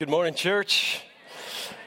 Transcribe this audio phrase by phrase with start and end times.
[0.00, 1.00] Good morning, church.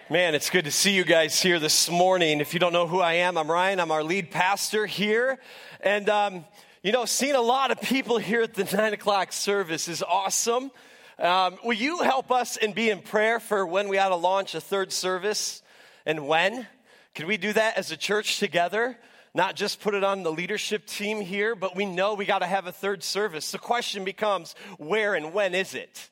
[0.09, 2.39] Man, it's good to see you guys here this morning.
[2.39, 3.81] If you don't know who I am, I'm Ryan.
[3.81, 5.39] I'm our lead pastor here.
[5.81, 6.45] And, um,
[6.81, 10.71] you know, seeing a lot of people here at the nine o'clock service is awesome.
[11.19, 14.55] Um, will you help us and be in prayer for when we ought to launch
[14.55, 15.61] a third service
[16.05, 16.65] and when?
[17.13, 18.97] Can we do that as a church together?
[19.33, 22.47] Not just put it on the leadership team here, but we know we got to
[22.47, 23.51] have a third service.
[23.51, 26.09] The question becomes where and when is it?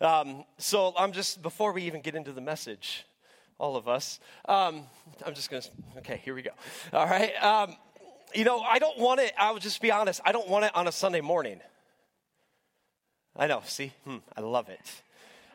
[0.00, 3.04] Um, so I'm just, before we even get into the message,
[3.58, 4.18] all of us,
[4.48, 4.82] um,
[5.26, 5.68] I'm just going to,
[5.98, 6.50] okay, here we go.
[6.92, 7.32] All right.
[7.42, 7.76] Um,
[8.34, 10.74] you know, I don't want it, I will just be honest, I don't want it
[10.74, 11.60] on a Sunday morning.
[13.36, 13.92] I know, see?
[14.04, 15.02] Hmm, I love it.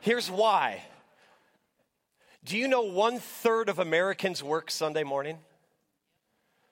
[0.01, 0.83] Here's why.
[2.43, 5.39] Do you know one third of Americans work Sunday morning?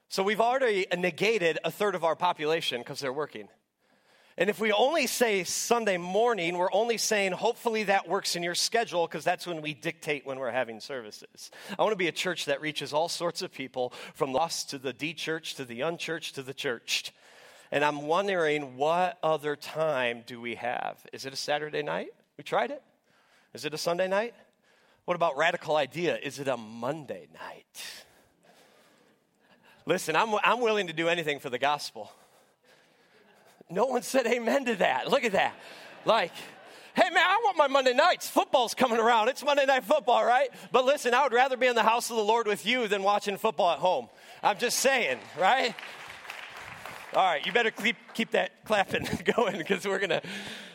[0.08, 3.48] So we've already negated a third of our population because they're working.
[4.36, 8.56] And if we only say Sunday morning, we're only saying hopefully that works in your
[8.56, 11.52] schedule because that's when we dictate when we're having services.
[11.78, 14.70] I want to be a church that reaches all sorts of people from the lost
[14.70, 17.12] to the dechurched to the unchurched to the churched.
[17.70, 20.98] And I'm wondering what other time do we have?
[21.12, 22.08] Is it a Saturday night?
[22.36, 22.82] We tried it.
[23.52, 24.34] Is it a Sunday night?
[25.04, 26.18] What about radical idea?
[26.20, 28.04] Is it a Monday night?
[29.86, 32.10] Listen, I'm, I'm willing to do anything for the gospel.
[33.70, 35.10] No one said amen to that.
[35.10, 35.54] Look at that.
[36.04, 36.32] Like,
[36.94, 38.28] hey man, I want my Monday nights.
[38.28, 39.28] Football's coming around.
[39.28, 40.48] It's Monday night football, right?
[40.70, 43.02] But listen, I would rather be in the house of the Lord with you than
[43.02, 44.08] watching football at home.
[44.42, 45.74] I'm just saying, right?
[47.14, 50.20] All right, you better keep, keep that clapping going because we're gonna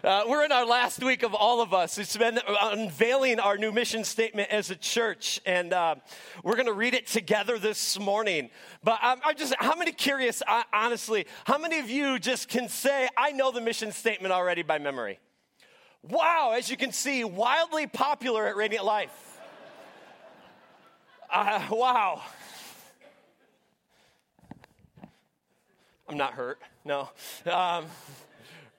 [0.05, 1.97] uh, we're in our last week of all of us.
[1.97, 5.95] It's been unveiling our new mission statement as a church, and uh,
[6.41, 8.51] we're gonna read it together this morning.
[8.85, 13.09] But I'm, I'm just how many curious, honestly, how many of you just can say
[13.17, 15.19] I know the mission statement already by memory?
[16.03, 19.41] Wow, as you can see, wildly popular at Radiant Life.
[21.29, 22.21] Uh, wow.
[26.09, 26.59] I'm not hurt.
[26.83, 27.07] No.
[27.45, 27.85] Um,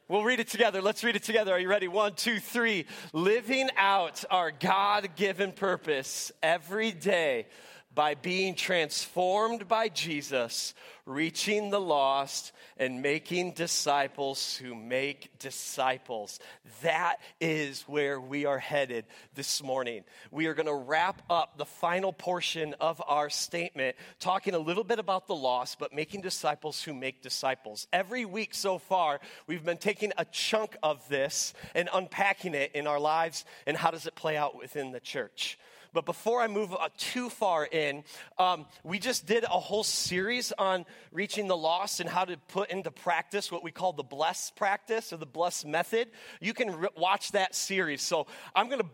[0.09, 0.83] we'll read it together.
[0.83, 1.53] Let's read it together.
[1.53, 1.87] Are you ready?
[1.87, 2.87] One, two, three.
[3.13, 7.47] Living out our God given purpose every day
[7.95, 10.75] by being transformed by Jesus,
[11.07, 16.39] reaching the lost, and making disciples who make disciples.
[16.83, 20.05] That is where we are headed this morning.
[20.31, 24.85] We are going to wrap up the final portion of our statement, talking a little
[24.85, 27.89] bit about the lost, but making disciples who make disciples.
[27.93, 32.87] Every week so far, we've been taking a chunk of this and unpacking it in
[32.87, 35.59] our lives and how does it play out within the church.
[35.93, 38.05] But before I move uh, too far in,
[38.39, 42.71] um, we just did a whole series on reaching the lost and how to put
[42.71, 46.09] into practice what we call the bless practice or the bless method.
[46.41, 48.03] You can re- watch that series.
[48.03, 48.89] So I'm going to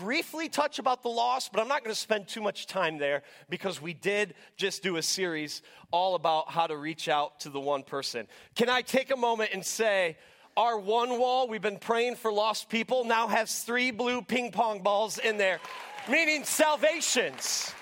[0.00, 3.22] briefly touch about the lost, but I'm not going to spend too much time there
[3.48, 7.60] because we did just do a series all about how to reach out to the
[7.60, 8.26] one person.
[8.54, 10.16] Can I take a moment and say,
[10.56, 14.82] our one wall, we've been praying for lost people, now has three blue ping pong
[14.82, 15.60] balls in there
[16.08, 17.74] meaning salvations.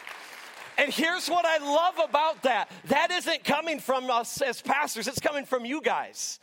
[0.77, 5.21] And here's what I love about that that isn't coming from us as pastors, it's
[5.21, 6.39] coming from you guys.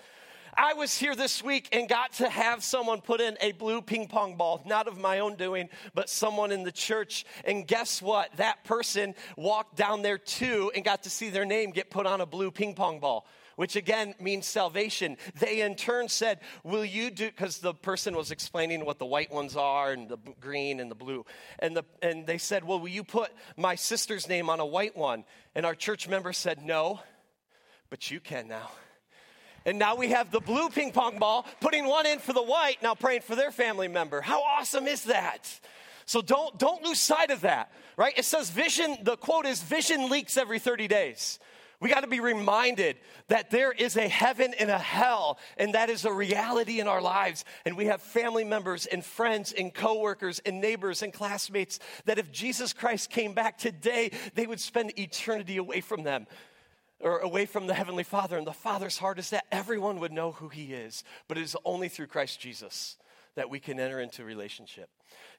[0.57, 4.07] I was here this week and got to have someone put in a blue ping
[4.07, 7.25] pong ball, not of my own doing, but someone in the church.
[7.43, 8.35] And guess what?
[8.37, 12.21] That person walked down there too and got to see their name get put on
[12.21, 15.17] a blue ping pong ball which again means salvation.
[15.39, 19.31] They in turn said, Will you do, because the person was explaining what the white
[19.31, 21.25] ones are and the green and the blue.
[21.59, 24.95] And, the, and they said, Well, will you put my sister's name on a white
[24.95, 25.23] one?
[25.53, 26.99] And our church member said, No,
[27.89, 28.71] but you can now.
[29.65, 32.83] And now we have the blue ping pong ball, putting one in for the white,
[32.83, 34.21] now praying for their family member.
[34.21, 35.59] How awesome is that?
[36.05, 38.13] So don't, don't lose sight of that, right?
[38.15, 41.39] It says vision, the quote is vision leaks every 30 days.
[41.85, 42.97] We got to be reminded
[43.27, 46.99] that there is a heaven and a hell, and that is a reality in our
[46.99, 47.45] lives.
[47.63, 52.31] And we have family members and friends and coworkers and neighbors and classmates that if
[52.31, 56.25] Jesus Christ came back today, they would spend eternity away from them
[56.99, 58.35] or away from the Heavenly Father.
[58.35, 61.55] And the Father's heart is that everyone would know who He is, but it is
[61.65, 62.97] only through Christ Jesus
[63.35, 64.89] that we can enter into relationship.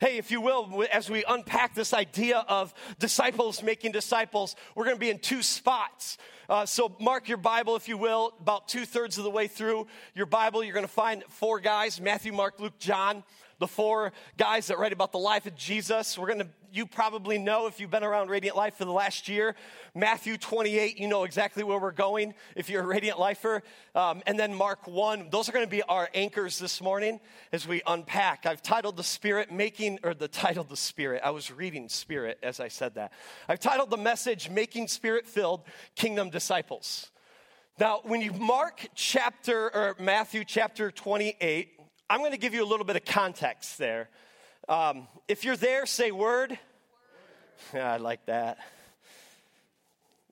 [0.00, 4.96] Hey, if you will, as we unpack this idea of disciples making disciples, we're going
[4.96, 6.18] to be in two spots.
[6.48, 9.86] Uh, so, mark your Bible, if you will, about two thirds of the way through
[10.14, 10.62] your Bible.
[10.62, 13.24] You're going to find four guys Matthew, Mark, Luke, John.
[13.58, 16.18] The four guys that write about the life of Jesus.
[16.18, 19.28] We're going to, you probably know if you've been around Radiant Life for the last
[19.28, 19.54] year.
[19.94, 23.62] Matthew 28, you know exactly where we're going if you're a Radiant Lifer.
[23.94, 25.30] Um, and then Mark 1.
[25.30, 27.18] Those are going to be our anchors this morning
[27.50, 28.44] as we unpack.
[28.44, 31.22] I've titled the Spirit Making, or the title The Spirit.
[31.24, 33.12] I was reading Spirit as I said that.
[33.48, 35.62] I've titled the message Making Spirit Filled
[35.94, 37.10] Kingdom Disciples.
[37.78, 41.75] Now, when you mark chapter or Matthew chapter 28,
[42.08, 44.08] I'm going to give you a little bit of context there.
[44.68, 46.58] Um, if you're there, say word.
[47.74, 48.58] Yeah, I like that.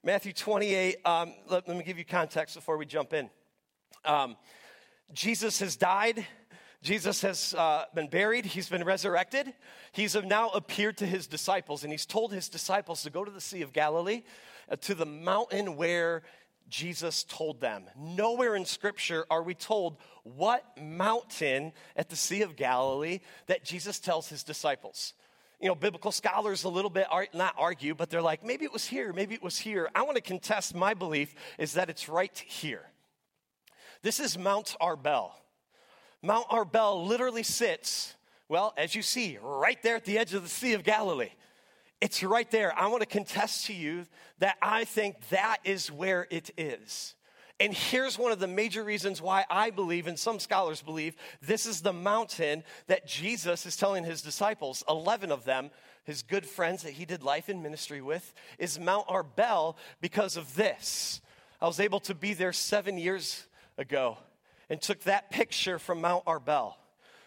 [0.04, 3.30] Matthew 28, um, let, let, me give you context before we jump in.
[4.04, 4.36] Um,
[5.14, 6.26] Jesus has died.
[6.82, 8.44] Jesus has uh, been buried.
[8.44, 9.54] He's been resurrected.
[9.92, 13.40] He's now appeared to his disciples, and he's told his disciples to go to the
[13.40, 14.22] Sea of Galilee,
[14.70, 16.22] uh, to the mountain where
[16.68, 17.84] Jesus told them.
[17.96, 23.98] Nowhere in Scripture are we told what mountain at the Sea of Galilee that Jesus
[23.98, 25.14] tells his disciples.
[25.60, 28.72] You know, biblical scholars a little bit are, not argue, but they're like, maybe it
[28.72, 29.88] was here, maybe it was here.
[29.94, 32.90] I want to contest my belief is that it's right here.
[34.02, 35.30] This is Mount Arbel.
[36.22, 38.14] Mount Arbel literally sits,
[38.48, 41.30] well, as you see, right there at the edge of the Sea of Galilee.
[42.04, 42.78] It's right there.
[42.78, 44.04] I want to contest to you
[44.38, 47.14] that I think that is where it is.
[47.58, 51.64] And here's one of the major reasons why I believe, and some scholars believe, this
[51.64, 55.70] is the mountain that Jesus is telling his disciples, 11 of them,
[56.04, 60.54] his good friends that he did life and ministry with, is Mount Arbel because of
[60.56, 61.22] this.
[61.58, 63.46] I was able to be there seven years
[63.78, 64.18] ago
[64.68, 66.74] and took that picture from Mount Arbel.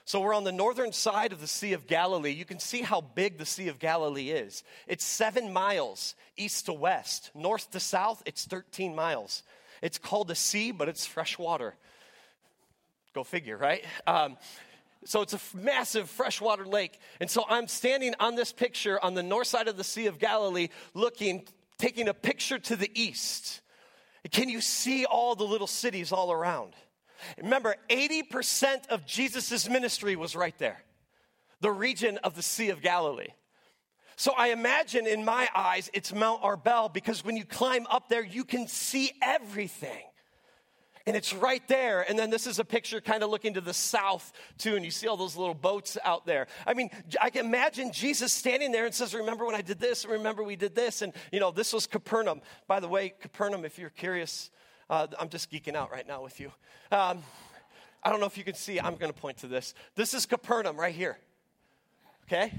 [0.08, 2.32] So we're on the northern side of the Sea of Galilee.
[2.32, 4.64] You can see how big the Sea of Galilee is.
[4.88, 9.44] It's seven miles east to west, north to south, it's 13 miles.
[9.82, 11.76] It's called a sea, but it's fresh water.
[13.14, 13.84] Go figure, right?
[14.08, 14.38] Um,
[15.04, 16.98] so it's a massive freshwater lake.
[17.20, 20.20] And so I'm standing on this picture on the north side of the Sea of
[20.20, 21.44] Galilee, looking,
[21.78, 23.60] taking a picture to the east.
[24.32, 26.76] Can you see all the little cities all around?
[27.38, 30.84] Remember, 80% of Jesus' ministry was right there,
[31.62, 33.30] the region of the Sea of Galilee.
[34.16, 38.24] So I imagine in my eyes, it's Mount Arbel because when you climb up there,
[38.24, 40.02] you can see everything.
[41.06, 42.02] And it's right there.
[42.02, 44.76] And then this is a picture kind of looking to the south, too.
[44.76, 46.48] And you see all those little boats out there.
[46.66, 46.90] I mean,
[47.22, 50.06] I can imagine Jesus standing there and says, Remember when I did this?
[50.06, 51.02] Remember we did this?
[51.02, 52.42] And, you know, this was Capernaum.
[52.68, 54.50] By the way, Capernaum, if you're curious,
[54.90, 56.52] uh, I'm just geeking out right now with you.
[56.92, 57.24] Um,
[58.04, 59.74] I don't know if you can see, I'm going to point to this.
[59.96, 61.18] This is Capernaum right here.
[62.26, 62.54] Okay?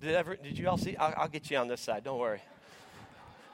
[0.00, 0.96] Did, ever, did you all see?
[0.96, 2.42] I'll, I'll get you on this side, don't worry.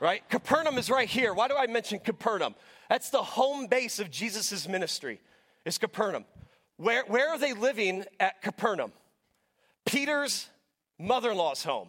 [0.00, 0.28] Right?
[0.28, 1.34] Capernaum is right here.
[1.34, 2.54] Why do I mention Capernaum?
[2.88, 5.20] That's the home base of Jesus' ministry,
[5.64, 6.24] is Capernaum.
[6.76, 8.92] Where, where are they living at Capernaum?
[9.84, 10.48] Peter's
[10.98, 11.88] mother in law's home.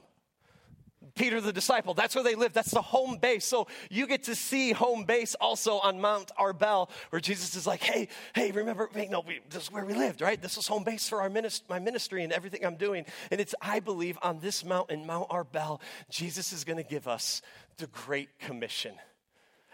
[1.15, 1.93] Peter the disciple.
[1.93, 2.51] That's where they live.
[2.51, 3.45] That's the home base.
[3.45, 7.81] So you get to see home base also on Mount Arbel, where Jesus is like,
[7.81, 10.41] hey, hey, remember, wait, no, we, this is where we lived, right?
[10.41, 13.05] This was home base for our minist- my ministry and everything I'm doing.
[13.31, 15.79] And it's, I believe, on this mountain, Mount Arbel,
[16.09, 17.41] Jesus is going to give us
[17.77, 18.95] the Great Commission.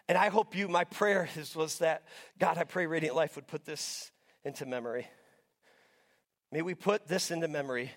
[0.08, 2.04] And I hope you, my prayer is, was that,
[2.38, 4.12] God, I pray Radiant Life would put this
[4.44, 5.08] into memory.
[6.52, 7.92] May we put this into memory.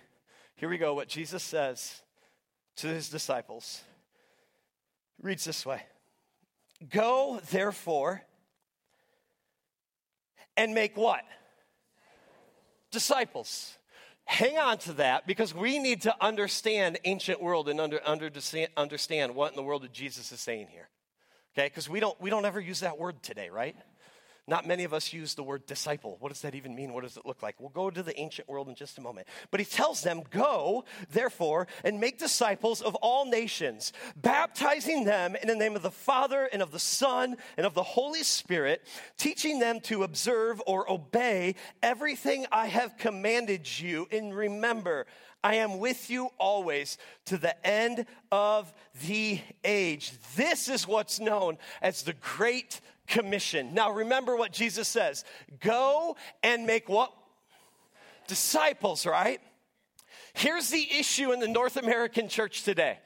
[0.57, 2.01] Here we go, what Jesus says
[2.79, 3.83] to his disciples
[5.21, 5.83] reads this way
[6.91, 8.23] Go, therefore,
[10.57, 11.23] and make what?
[12.91, 13.75] Disciples.
[14.25, 18.31] Hang on to that because we need to understand ancient world and under, under,
[18.77, 20.89] understand what in the world Jesus is saying here.
[21.57, 21.67] Okay?
[21.67, 23.75] Because we don't, we don't ever use that word today, right?
[24.49, 26.17] Not many of us use the word disciple.
[26.21, 26.95] What does that even mean?
[26.95, 27.61] What does it look like?
[27.61, 29.29] We'll go to the ancient world in just a moment.
[29.51, 35.49] But he tells them, Go, therefore, and make disciples of all nations, baptizing them in
[35.49, 38.87] the name of the Father and of the Son and of the Holy Spirit,
[39.19, 44.09] teaching them to observe or obey everything I have commanded you.
[44.11, 45.05] And remember,
[45.45, 48.73] I am with you always to the end of
[49.07, 50.13] the age.
[50.37, 53.75] This is what's known as the Great Commission.
[53.75, 55.25] Now, remember what Jesus says
[55.61, 57.13] go and make what?
[58.27, 59.41] Disciples, right?
[60.35, 62.99] Here's the issue in the North American church today.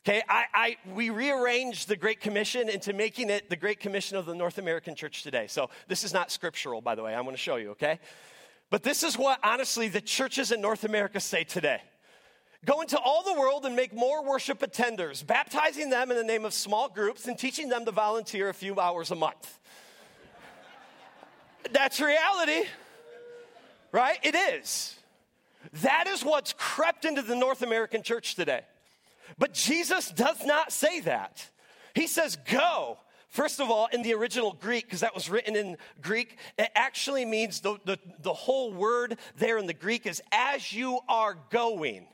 [0.00, 4.24] Okay, I, I, we rearranged the Great Commission into making it the Great Commission of
[4.24, 5.46] the North American church today.
[5.48, 7.14] So this is not scriptural, by the way.
[7.14, 7.98] I'm going to show you, okay?
[8.70, 11.80] But this is what, honestly, the churches in North America say today.
[12.64, 16.44] Go into all the world and make more worship attenders, baptizing them in the name
[16.44, 19.58] of small groups and teaching them to volunteer a few hours a month.
[21.72, 22.68] That's reality,
[23.92, 24.18] right?
[24.22, 24.96] It is.
[25.82, 28.62] That is what's crept into the North American church today.
[29.38, 31.48] But Jesus does not say that.
[31.94, 32.98] He says, Go.
[33.28, 37.24] First of all, in the original Greek, because that was written in Greek, it actually
[37.26, 42.06] means the, the, the whole word there in the Greek is as you are going.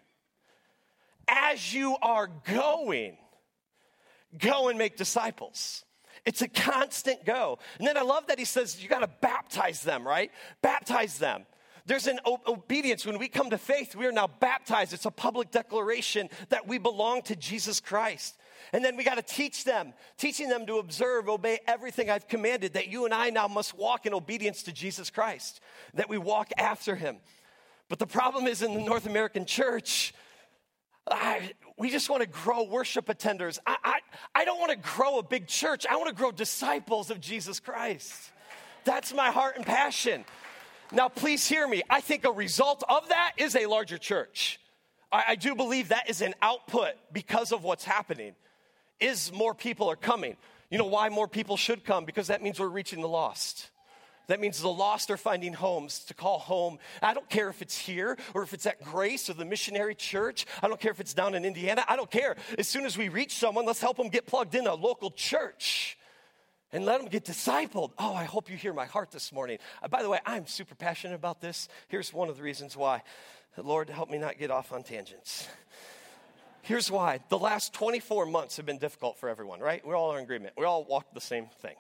[1.35, 3.17] As you are going,
[4.39, 5.85] go and make disciples.
[6.27, 7.59] It's a constant go.
[7.79, 10.31] And then I love that he says you got to baptize them, right?
[10.61, 11.47] Baptize them.
[11.87, 13.07] There's an o- obedience.
[13.07, 14.93] When we come to faith, we are now baptized.
[14.93, 18.37] It's a public declaration that we belong to Jesus Christ.
[18.75, 22.75] And then we got to teach them, teaching them to observe, obey everything I've commanded,
[22.75, 25.61] that you and I now must walk in obedience to Jesus Christ,
[25.95, 27.17] that we walk after him.
[27.89, 30.15] But the problem is in the North American church,
[31.11, 33.59] I, we just want to grow worship attenders.
[33.67, 33.99] I, I,
[34.35, 35.85] I don't want to grow a big church.
[35.89, 38.31] I want to grow disciples of Jesus Christ.
[38.85, 40.25] That's my heart and passion.
[40.93, 41.83] Now, please hear me.
[41.89, 44.61] I think a result of that is a larger church.
[45.11, 48.35] I, I do believe that is an output because of what's happening.
[49.01, 50.37] Is more people are coming.
[50.71, 52.05] You know why more people should come?
[52.05, 53.71] Because that means we're reaching the lost.
[54.29, 56.79] That means the lost are finding homes to call home.
[57.03, 60.47] I don't care if it's here or if it's at Grace or the missionary church.
[60.63, 61.85] I don't care if it's down in Indiana.
[61.89, 62.37] I don't care.
[62.59, 65.99] As soon as we reach someone, let's help them get plugged in a local church
[66.73, 67.91] and let them get discipled.
[67.99, 69.59] Oh, I hope you hear my heart this morning.
[69.83, 71.69] Uh, by the way, I'm super passionate about this.
[71.89, 73.03] Here's one of the reasons why.
[73.59, 75.47] Lord, help me not get off on tangents.
[76.63, 77.21] Here's why.
[77.29, 79.87] The last 24 months have been difficult for everyone, right?
[79.87, 80.55] We all are in agreement.
[80.57, 81.75] We all walk the same thing.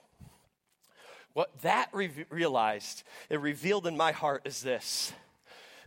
[1.35, 5.13] What that re- realized, it revealed in my heart is this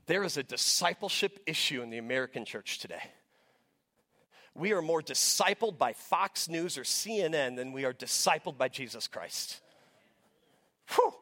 [0.08, 3.02] there is a discipleship issue in the American church today.
[4.54, 9.08] We are more discipled by Fox News or CNN than we are discipled by Jesus
[9.08, 9.60] Christ.
[10.92, 11.14] Whew.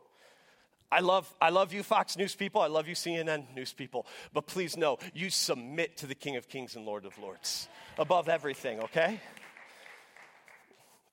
[0.92, 2.62] I love, I love you, Fox News people.
[2.62, 4.06] I love you, CNN News people.
[4.32, 8.30] But please know, you submit to the King of Kings and Lord of Lords above
[8.30, 9.20] everything, okay?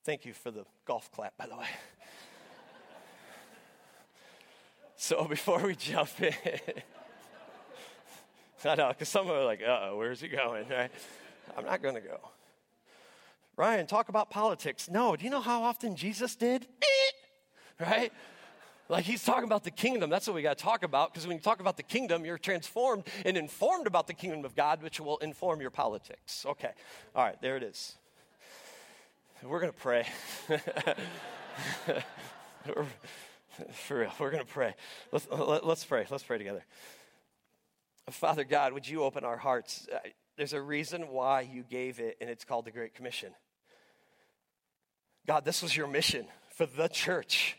[0.05, 1.69] Thank you for the golf clap, by the way.
[5.01, 6.35] So before we jump in,
[8.67, 10.91] I know, because some are like, uh oh, where's he going, right?
[11.57, 12.21] I'm not going to go.
[13.57, 14.91] Ryan, talk about politics.
[14.91, 16.67] No, do you know how often Jesus did?
[17.81, 18.13] right?
[18.91, 20.11] Like he's talking about the kingdom.
[20.11, 22.37] That's what we got to talk about because when you talk about the kingdom, you're
[22.37, 26.45] transformed and informed about the kingdom of God, which will inform your politics.
[26.45, 26.73] Okay.
[27.17, 27.97] All right, there it is.
[29.43, 30.07] We're going to pray.
[33.73, 34.75] For real, we're going to pray.
[35.13, 36.07] Let's, let, us pray.
[36.11, 36.65] Let's pray together.
[38.11, 39.87] Father God, would you open our hearts?
[39.93, 39.99] Uh,
[40.37, 43.33] there's a reason why you gave it, and it's called the Great Commission.
[45.27, 46.27] God, this was your mission
[46.57, 47.57] for the church.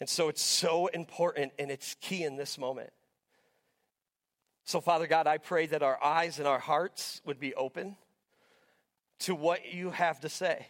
[0.00, 2.90] And so it's so important and it's key in this moment.
[4.64, 7.96] So, Father God, I pray that our eyes and our hearts would be open
[9.20, 10.66] to what you have to say.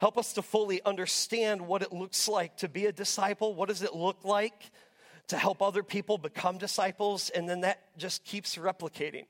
[0.00, 3.54] Help us to fully understand what it looks like to be a disciple.
[3.54, 4.70] What does it look like
[5.28, 7.28] to help other people become disciples?
[7.28, 9.26] And then that just keeps replicating.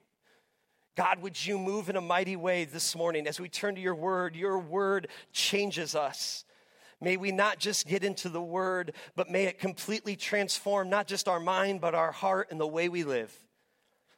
[0.97, 3.97] God, would you move in a mighty way this morning as we turn to your
[3.97, 4.37] word?
[4.37, 6.45] Your word changes us.
[7.01, 11.27] May we not just get into the word, but may it completely transform not just
[11.27, 13.35] our mind, but our heart and the way we live.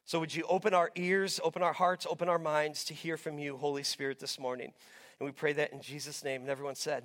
[0.05, 3.39] So, would you open our ears, open our hearts, open our minds to hear from
[3.39, 4.73] you, Holy Spirit, this morning?
[5.23, 6.41] And we pray that in Jesus' name.
[6.41, 7.05] And everyone said,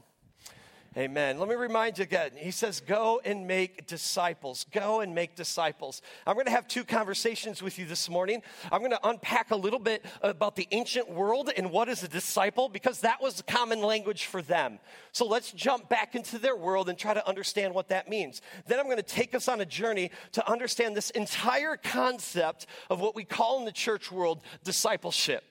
[0.97, 1.37] Amen.
[1.37, 2.31] Let me remind you again.
[2.35, 4.65] He says, Go and make disciples.
[4.71, 6.01] Go and make disciples.
[6.25, 8.41] I'm going to have two conversations with you this morning.
[8.71, 12.07] I'm going to unpack a little bit about the ancient world and what is a
[12.07, 14.79] disciple because that was the common language for them.
[15.11, 18.41] So let's jump back into their world and try to understand what that means.
[18.65, 22.99] Then I'm going to take us on a journey to understand this entire concept of
[22.99, 25.46] what we call in the church world discipleship.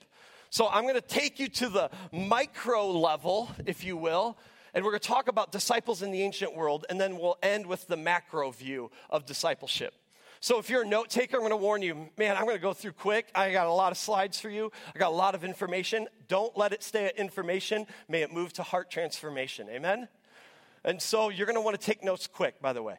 [0.57, 4.39] So I'm going to take you to the micro level, if you will,
[4.73, 7.67] and we're going to talk about disciples in the ancient world, and then we'll end
[7.67, 9.93] with the macro view of discipleship.
[10.41, 12.63] So if you're a note taker, I'm going to warn you, man, I'm going to
[12.63, 13.29] go through quick.
[13.35, 14.73] I got a lot of slides for you.
[14.95, 16.09] I got a lot of information.
[16.27, 17.87] Don't let it stay at information.
[18.09, 19.69] May it move to heart transformation.
[19.69, 20.09] Amen?
[20.85, 22.97] And so you're going to want to take notes quick, by the way.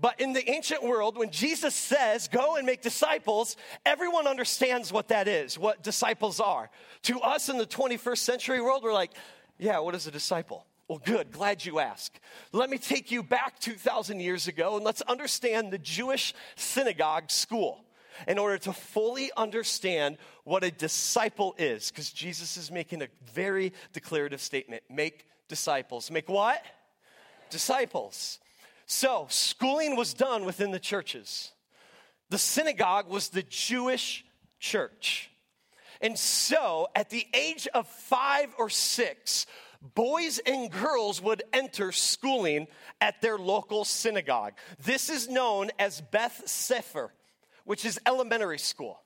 [0.00, 5.08] But in the ancient world, when Jesus says, go and make disciples, everyone understands what
[5.08, 6.70] that is, what disciples are.
[7.02, 9.12] To us in the 21st century world, we're like,
[9.58, 10.66] yeah, what is a disciple?
[10.88, 12.18] Well, good, glad you ask.
[12.50, 17.84] Let me take you back 2,000 years ago and let's understand the Jewish synagogue school
[18.26, 23.72] in order to fully understand what a disciple is, because Jesus is making a very
[23.92, 26.10] declarative statement make disciples.
[26.10, 26.60] Make what?
[27.50, 28.39] Disciples.
[28.92, 31.52] So, schooling was done within the churches.
[32.28, 34.24] The synagogue was the Jewish
[34.58, 35.30] church.
[36.00, 39.46] And so, at the age of five or six,
[39.94, 42.66] boys and girls would enter schooling
[43.00, 44.54] at their local synagogue.
[44.84, 47.12] This is known as Beth Sefer,
[47.64, 49.00] which is elementary school.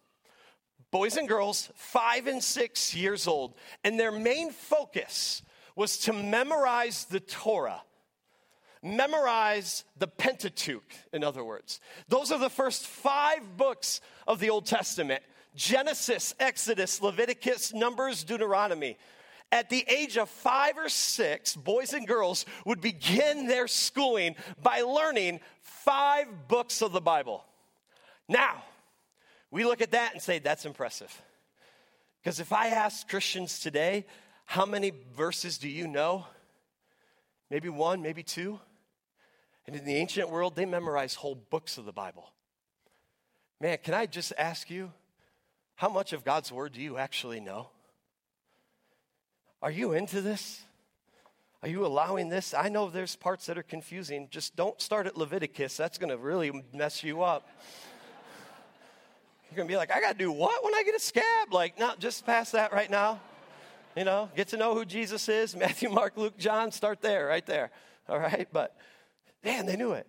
[0.92, 3.52] Boys and girls, five and six years old,
[3.84, 5.42] and their main focus
[5.76, 7.82] was to memorize the Torah
[8.84, 11.80] memorize the Pentateuch, in other words.
[12.08, 15.22] Those are the first five books of the Old Testament
[15.56, 18.98] Genesis, Exodus, Leviticus, Numbers, Deuteronomy.
[19.52, 24.80] At the age of five or six, boys and girls would begin their schooling by
[24.80, 27.44] learning five books of the Bible.
[28.28, 28.64] Now,
[29.52, 31.22] we look at that and say, that's impressive.
[32.20, 34.06] Because if I ask Christians today,
[34.46, 36.26] how many verses do you know?
[37.48, 38.58] Maybe one, maybe two.
[39.66, 42.30] And in the ancient world, they memorized whole books of the Bible.
[43.60, 44.92] Man, can I just ask you,
[45.76, 47.68] how much of God's word do you actually know?
[49.62, 50.62] Are you into this?
[51.62, 52.52] Are you allowing this?
[52.52, 54.28] I know there's parts that are confusing.
[54.30, 55.78] Just don't start at Leviticus.
[55.78, 57.48] That's going to really mess you up.
[59.50, 61.52] You're going to be like, I got to do what when I get a scab?
[61.52, 63.20] Like, no, just pass that right now.
[63.96, 66.70] You know, get to know who Jesus is Matthew, Mark, Luke, John.
[66.70, 67.70] Start there, right there.
[68.08, 68.46] All right?
[68.52, 68.76] But
[69.44, 70.06] Man, they knew it.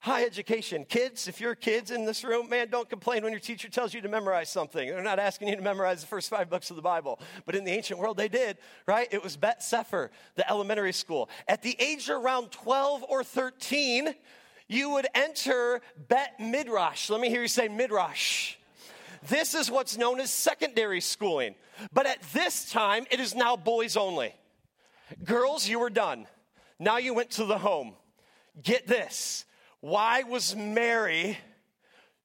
[0.00, 0.84] High education.
[0.84, 4.00] Kids, if you're kids in this room, man, don't complain when your teacher tells you
[4.00, 4.88] to memorize something.
[4.88, 7.20] They're not asking you to memorize the first five books of the Bible.
[7.46, 9.06] But in the ancient world, they did, right?
[9.12, 11.30] It was Bet Sefer, the elementary school.
[11.46, 14.12] At the age of around 12 or 13,
[14.66, 17.08] you would enter Bet Midrash.
[17.08, 18.56] Let me hear you say Midrash.
[19.28, 21.54] This is what's known as secondary schooling.
[21.92, 24.34] But at this time, it is now boys only.
[25.22, 26.26] Girls, you were done.
[26.80, 27.94] Now you went to the home.
[28.60, 29.44] Get this.
[29.80, 31.38] Why was Mary,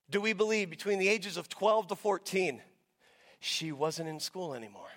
[0.10, 2.62] do we believe, between the ages of 12 to 14?
[3.40, 4.90] She wasn't in school anymore.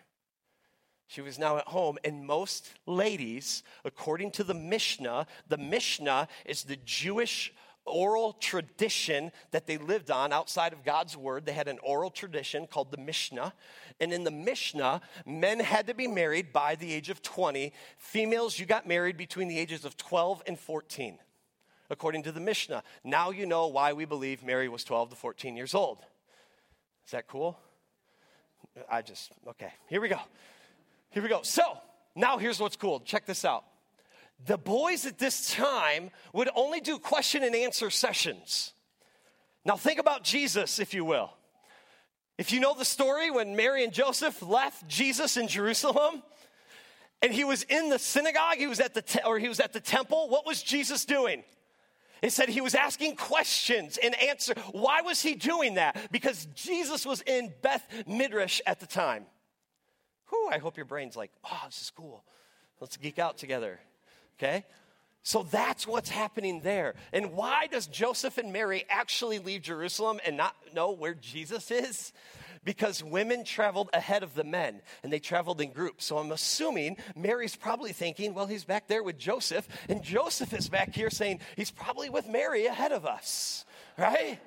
[1.06, 1.98] She was now at home.
[2.04, 7.52] And most ladies, according to the Mishnah, the Mishnah is the Jewish
[7.86, 11.46] oral tradition that they lived on outside of God's word.
[11.46, 13.52] They had an oral tradition called the Mishnah.
[14.00, 17.72] And in the Mishnah, men had to be married by the age of 20.
[17.98, 21.18] Females, you got married between the ages of 12 and 14,
[21.90, 22.82] according to the Mishnah.
[23.04, 25.98] Now you know why we believe Mary was 12 to 14 years old.
[27.04, 27.58] Is that cool?
[28.90, 30.20] I just, okay, here we go.
[31.10, 31.40] Here we go.
[31.42, 31.78] So,
[32.14, 33.00] now here's what's cool.
[33.00, 33.64] Check this out
[34.46, 38.72] the boys at this time would only do question and answer sessions.
[39.64, 41.30] Now, think about Jesus, if you will.
[42.38, 46.22] If you know the story when Mary and Joseph left Jesus in Jerusalem
[47.20, 49.74] and he was in the synagogue, he was at the te- or he was at
[49.74, 51.44] the temple, what was Jesus doing?
[52.22, 54.54] It said he was asking questions and answer.
[54.72, 56.10] Why was he doing that?
[56.10, 59.26] Because Jesus was in Beth Midrash at the time.
[60.30, 62.24] Whew, I hope your brain's like, oh, this is cool.
[62.80, 63.80] Let's geek out together
[64.40, 64.64] okay?
[65.22, 66.94] So that's what's happening there.
[67.12, 72.12] And why does Joseph and Mary actually leave Jerusalem and not know where Jesus is?
[72.64, 76.06] Because women traveled ahead of the men and they traveled in groups.
[76.06, 80.68] So I'm assuming Mary's probably thinking, well, he's back there with Joseph, and Joseph is
[80.68, 83.64] back here saying he's probably with Mary ahead of us,
[83.98, 84.38] right?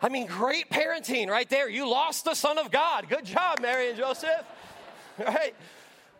[0.00, 1.68] I mean, great parenting right there.
[1.68, 3.08] You lost the Son of God.
[3.08, 4.44] Good job, Mary and Joseph,
[5.18, 5.54] right?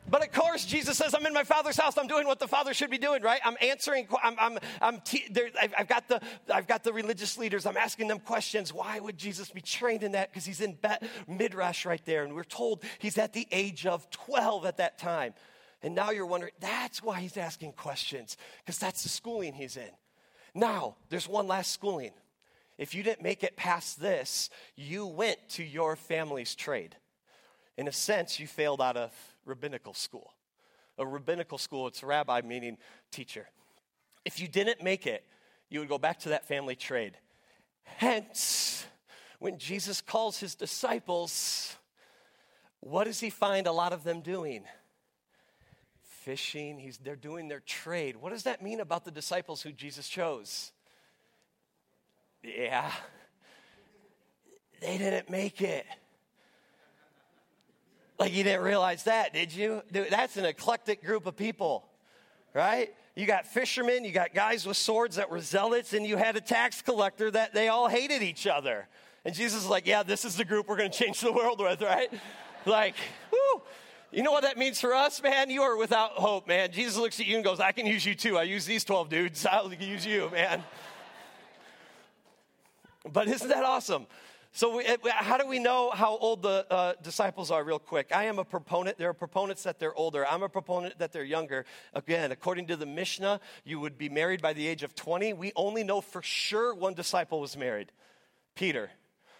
[0.08, 1.96] But of course, Jesus says, I'm in my Father's house.
[1.96, 3.40] I'm doing what the Father should be doing, right?
[3.44, 5.28] I'm answering, I'm, I'm, I'm te-
[5.78, 6.20] I've, got the,
[6.52, 7.64] I've got the religious leaders.
[7.64, 8.72] I'm asking them questions.
[8.72, 10.30] Why would Jesus be trained in that?
[10.30, 12.24] Because he's in Bet Midrash right there.
[12.24, 15.32] And we're told he's at the age of 12 at that time.
[15.82, 19.90] And now you're wondering, that's why he's asking questions, because that's the schooling he's in.
[20.54, 22.12] Now, there's one last schooling.
[22.78, 26.96] If you didn't make it past this, you went to your family's trade.
[27.76, 29.12] In a sense, you failed out of
[29.44, 30.32] rabbinical school.
[30.98, 32.78] A rabbinical school, it's rabbi meaning
[33.10, 33.48] teacher.
[34.24, 35.24] If you didn't make it,
[35.68, 37.16] you would go back to that family trade.
[37.82, 38.86] Hence,
[39.38, 41.76] when Jesus calls his disciples,
[42.80, 44.64] what does he find a lot of them doing?
[46.02, 46.78] Fishing.
[46.78, 48.16] He's, they're doing their trade.
[48.16, 50.72] What does that mean about the disciples who Jesus chose?
[52.42, 52.90] Yeah,
[54.80, 55.86] they didn't make it.
[58.18, 59.82] Like you didn't realize that, did you?
[59.90, 61.84] Dude, that's an eclectic group of people,
[62.54, 62.94] right?
[63.16, 66.40] You got fishermen, you got guys with swords that were zealots, and you had a
[66.40, 68.88] tax collector that they all hated each other.
[69.24, 71.60] And Jesus is like, yeah, this is the group we're going to change the world
[71.60, 72.12] with, right?
[72.66, 72.96] like,
[73.32, 73.62] whoo.
[74.10, 75.50] You know what that means for us, man?
[75.50, 76.70] You are without hope, man.
[76.70, 78.38] Jesus looks at you and goes, I can use you too.
[78.38, 79.46] I use these 12 dudes.
[79.50, 80.62] I'll use you, man.
[83.12, 84.06] But isn't that awesome?
[84.56, 88.12] So, we, how do we know how old the uh, disciples are, real quick?
[88.14, 88.98] I am a proponent.
[88.98, 90.24] There are proponents that they're older.
[90.24, 91.64] I'm a proponent that they're younger.
[91.92, 95.32] Again, according to the Mishnah, you would be married by the age of 20.
[95.32, 97.90] We only know for sure one disciple was married
[98.54, 98.90] Peter.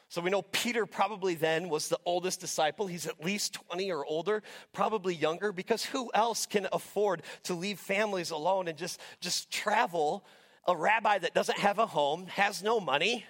[0.09, 2.89] So we know Peter probably then was the oldest disciple.
[2.89, 7.79] He's at least 20 or older, probably younger, because who else can afford to leave
[7.79, 10.25] families alone and just, just travel?
[10.67, 13.25] A rabbi that doesn't have a home, has no money,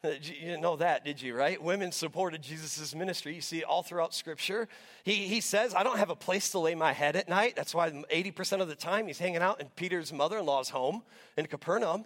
[0.04, 1.62] you didn't know that, did you, right?
[1.62, 3.34] Women supported Jesus' ministry.
[3.34, 4.68] You see all throughout Scripture.
[5.04, 7.54] He, he says, I don't have a place to lay my head at night.
[7.56, 11.02] That's why 80% of the time he's hanging out in Peter's mother in law's home
[11.36, 12.04] in Capernaum.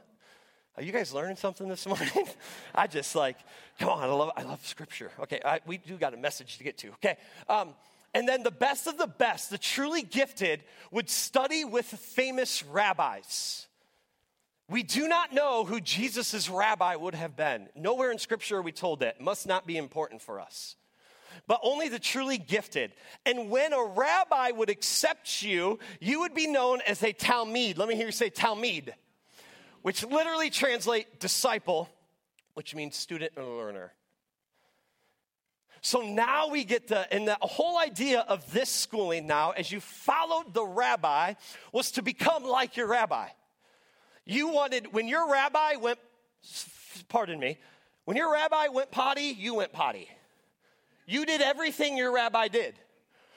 [0.76, 2.26] Are you guys learning something this morning?
[2.74, 3.36] I just like,
[3.78, 5.12] come on, I love, I love Scripture.
[5.20, 6.88] Okay, I, we do got a message to get to.
[6.94, 7.16] Okay.
[7.48, 7.74] Um,
[8.12, 13.66] and then the best of the best, the truly gifted, would study with famous rabbis.
[14.74, 17.68] We do not know who Jesus' rabbi would have been.
[17.76, 19.14] Nowhere in Scripture are we told that.
[19.14, 20.74] It must not be important for us.
[21.46, 22.92] But only the truly gifted.
[23.24, 27.78] And when a rabbi would accept you, you would be known as a talmid.
[27.78, 28.88] Let me hear you say talmid,
[29.82, 31.88] which literally translate disciple,
[32.54, 33.92] which means student and learner.
[35.82, 39.78] So now we get the, and the whole idea of this schooling now, as you
[39.78, 41.34] followed the rabbi,
[41.70, 43.28] was to become like your rabbi.
[44.26, 45.98] You wanted, when your rabbi went,
[47.08, 47.58] pardon me,
[48.04, 50.08] when your rabbi went potty, you went potty.
[51.06, 52.74] You did everything your rabbi did.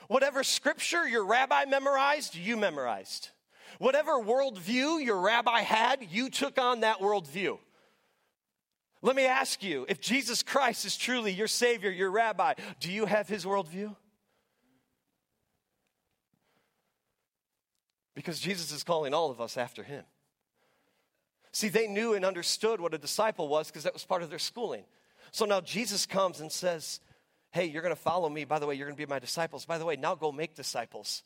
[0.08, 3.30] Whatever scripture your rabbi memorized, you memorized.
[3.80, 7.60] Whatever worldview your rabbi had, you took on that worldview.
[9.02, 13.06] Let me ask you if Jesus Christ is truly your Savior, your rabbi, do you
[13.06, 13.95] have his worldview?
[18.15, 20.04] Because Jesus is calling all of us after him.
[21.58, 24.38] See, they knew and understood what a disciple was because that was part of their
[24.38, 24.84] schooling.
[25.32, 27.00] So now Jesus comes and says,
[27.50, 28.46] Hey, you're going to follow me.
[28.46, 29.65] By the way, you're going to be my disciples.
[29.65, 31.24] By the way, now go make disciples.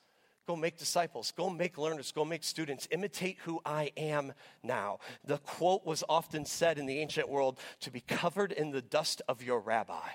[0.48, 1.34] Go make disciples.
[1.36, 2.14] Go make learners.
[2.14, 2.88] Go make students.
[2.92, 4.32] Imitate who I am
[4.64, 5.00] now.
[5.26, 9.22] The quote was often said in the ancient world to be covered in the dust
[9.28, 10.12] of your rabbi.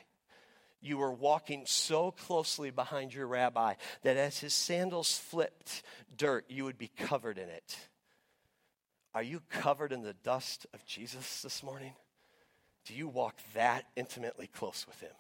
[0.81, 5.83] You were walking so closely behind your rabbi that as his sandals flipped
[6.17, 7.77] dirt, you would be covered in it.
[9.17, 11.95] Are you covered in the dust of Jesus this morning?
[12.85, 15.13] Do you walk that intimately close with him?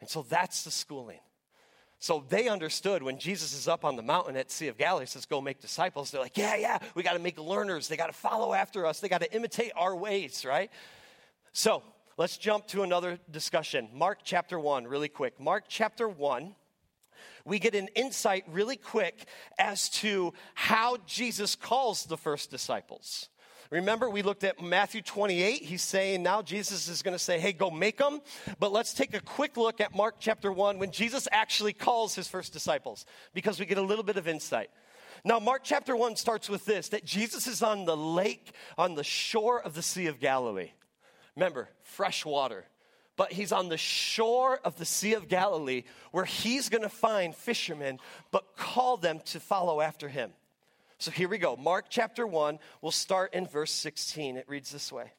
[0.00, 1.20] And so that's the schooling.
[2.00, 5.26] So they understood when Jesus is up on the mountain at Sea of Galilee, says,
[5.26, 6.10] Go make disciples.
[6.10, 7.86] They're like, Yeah, yeah, we got to make learners.
[7.86, 8.98] They got to follow after us.
[8.98, 10.68] They got to imitate our ways, right?
[11.52, 11.84] So
[12.16, 13.90] let's jump to another discussion.
[13.94, 15.38] Mark chapter 1, really quick.
[15.38, 16.56] Mark chapter 1
[17.44, 19.26] we get an insight really quick
[19.58, 23.28] as to how Jesus calls the first disciples.
[23.70, 25.62] Remember, we looked at Matthew 28.
[25.62, 28.20] He's saying now Jesus is going to say, hey, go make them.
[28.60, 32.28] But let's take a quick look at Mark chapter 1 when Jesus actually calls his
[32.28, 34.68] first disciples because we get a little bit of insight.
[35.24, 39.04] Now, Mark chapter 1 starts with this that Jesus is on the lake, on the
[39.04, 40.72] shore of the Sea of Galilee.
[41.34, 42.66] Remember, fresh water
[43.16, 47.34] but he's on the shore of the Sea of Galilee where he's going to find
[47.34, 47.98] fishermen,
[48.30, 50.32] but call them to follow after him.
[50.98, 51.56] So here we go.
[51.56, 54.36] Mark chapter 1, we'll start in verse 16.
[54.36, 55.12] It reads this way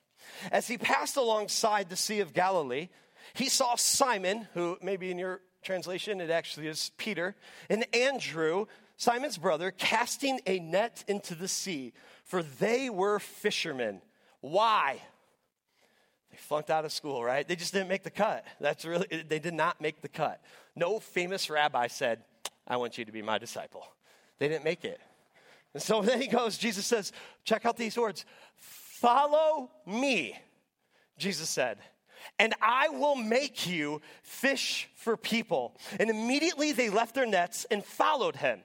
[0.51, 2.89] As he passed alongside the Sea of Galilee,
[3.33, 7.35] he saw Simon, who maybe in your translation it actually is Peter,
[7.69, 8.65] and Andrew,
[8.97, 14.01] Simon's brother, casting a net into the sea, for they were fishermen.
[14.41, 15.01] Why?
[16.33, 17.47] They flunked out of school, right?
[17.47, 18.43] They just didn't make the cut.
[18.59, 20.41] That's really, they did not make the cut.
[20.75, 22.23] No famous rabbi said,
[22.67, 23.85] I want you to be my disciple.
[24.39, 24.99] They didn't make it.
[25.75, 27.11] And so then he goes, Jesus says,
[27.45, 28.25] check out these words
[28.57, 30.35] follow me,
[31.19, 31.77] Jesus said,
[32.39, 35.77] and I will make you fish for people.
[35.99, 38.61] And immediately they left their nets and followed him.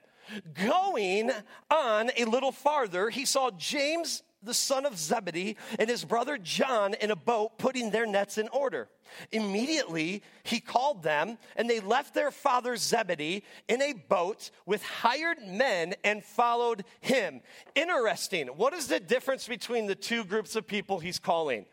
[0.64, 1.32] Going
[1.70, 6.94] on a little farther, he saw James the son of Zebedee and his brother John
[6.94, 8.88] in a boat putting their nets in order.
[9.32, 15.38] Immediately he called them, and they left their father Zebedee in a boat with hired
[15.46, 17.40] men and followed him.
[17.74, 18.48] Interesting.
[18.48, 21.66] What is the difference between the two groups of people he's calling?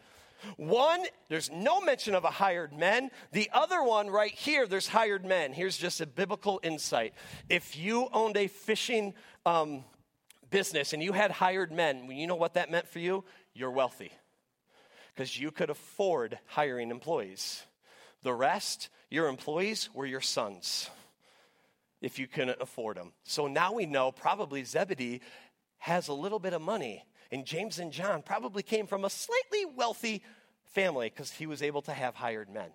[0.58, 3.10] One, there's no mention of a hired men.
[3.32, 5.54] The other one, right here, there's hired men.
[5.54, 7.14] Here's just a biblical insight.
[7.50, 9.14] If you owned a fishing
[9.46, 9.84] um,
[10.56, 13.26] business and you had hired men, you know what that meant for you?
[13.54, 14.14] You're wealthy
[15.14, 17.62] because you could afford hiring employees.
[18.24, 20.90] The rest, your employees, were your sons
[22.02, 23.12] if you couldn't afford them.
[23.24, 25.20] So now we know probably Zebedee
[25.80, 29.66] has a little bit of money, and James and John probably came from a slightly
[29.76, 30.24] wealthy
[30.68, 32.70] family because he was able to have hired men.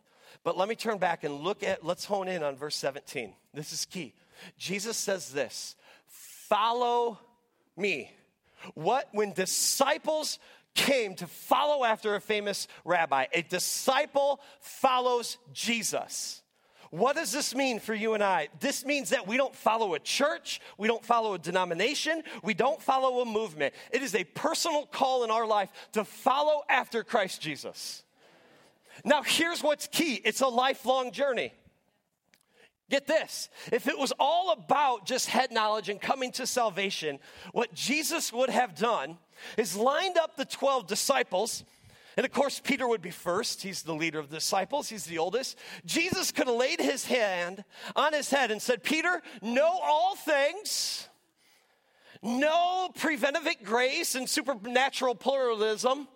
[0.45, 3.33] But let me turn back and look at, let's hone in on verse 17.
[3.55, 4.13] This is key.
[4.59, 7.19] Jesus says this Follow
[7.81, 8.13] me.
[8.75, 10.39] What, when disciples
[10.75, 16.43] came to follow after a famous rabbi, a disciple follows Jesus.
[16.91, 18.49] What does this mean for you and I?
[18.59, 22.83] This means that we don't follow a church, we don't follow a denomination, we don't
[22.83, 23.75] follow a movement.
[23.93, 28.03] It is a personal call in our life to follow after Christ Jesus.
[29.05, 31.53] Now, here's what's key it's a lifelong journey.
[32.91, 37.21] Get this if it was all about just head knowledge and coming to salvation,
[37.53, 39.17] what Jesus would have done
[39.57, 41.65] is lined up the 12 disciples.
[42.17, 43.63] And of course, Peter would be first.
[43.63, 45.57] He's the leader of the disciples, he's the oldest.
[45.87, 51.09] Jesus could have laid his hand on his head and said, Peter, know all things,
[52.25, 56.09] know prevenient grace and supernatural pluralism,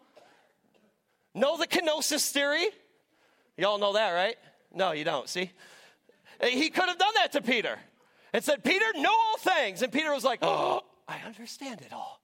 [1.37, 2.67] know the kenosis theory.
[3.57, 4.37] Y'all know that, right?
[4.73, 5.29] No, you don't.
[5.29, 5.53] See?
[6.51, 7.79] He could have done that to Peter
[8.33, 9.83] and said, Peter, know all things.
[9.83, 12.21] And Peter was like, Oh, I understand it all.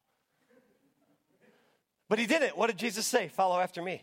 [2.08, 2.56] But he didn't.
[2.56, 3.28] What did Jesus say?
[3.28, 4.02] Follow after me.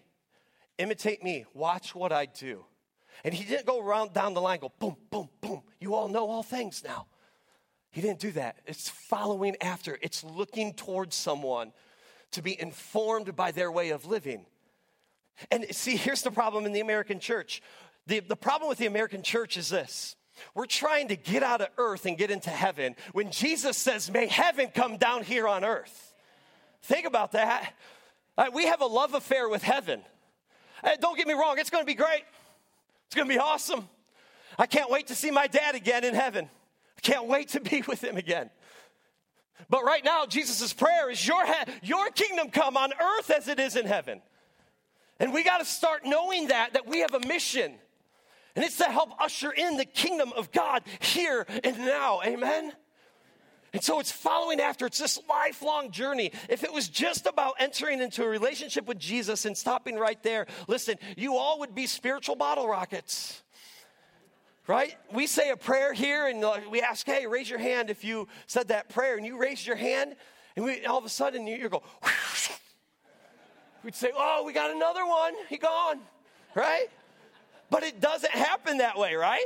[0.77, 1.45] Imitate me.
[1.53, 2.63] Watch what I do.
[3.23, 5.63] And he didn't go around down the line, go boom, boom, boom.
[5.79, 7.07] You all know all things now.
[7.89, 8.57] He didn't do that.
[8.65, 11.73] It's following after, it's looking towards someone
[12.31, 14.45] to be informed by their way of living.
[15.51, 17.61] And see, here's the problem in the American church
[18.07, 20.15] the, the problem with the American church is this
[20.53, 24.27] we're trying to get out of earth and get into heaven when Jesus says, May
[24.27, 26.13] heaven come down here on earth.
[26.83, 27.73] Think about that.
[28.37, 30.01] Uh, we have a love affair with heaven.
[30.83, 32.23] Uh, don't get me wrong, it's going to be great.
[33.07, 33.87] It's going to be awesome.
[34.59, 36.49] I can't wait to see my dad again in heaven.
[36.97, 38.49] I can't wait to be with him again.
[39.69, 41.51] But right now, Jesus' prayer is your, he-
[41.83, 44.21] your kingdom come on earth as it is in heaven.
[45.19, 47.73] And we got to start knowing that, that we have a mission.
[48.57, 52.21] And it's to help usher in the kingdom of God here and now.
[52.25, 52.73] Amen?
[53.71, 54.87] And so it's following after.
[54.87, 56.31] It's this lifelong journey.
[56.49, 60.47] If it was just about entering into a relationship with Jesus and stopping right there,
[60.67, 63.43] listen, you all would be spiritual bottle rockets.
[64.65, 64.97] Right?
[65.13, 68.27] We say a prayer here and uh, we ask, hey, raise your hand if you
[68.47, 69.17] said that prayer.
[69.17, 70.15] And you raise your hand,
[70.55, 71.83] and we, all of a sudden you, you go,
[73.83, 75.35] we'd say, oh, we got another one.
[75.47, 75.99] He gone.
[76.55, 76.87] Right?
[77.69, 79.45] But it doesn't happen that way, right?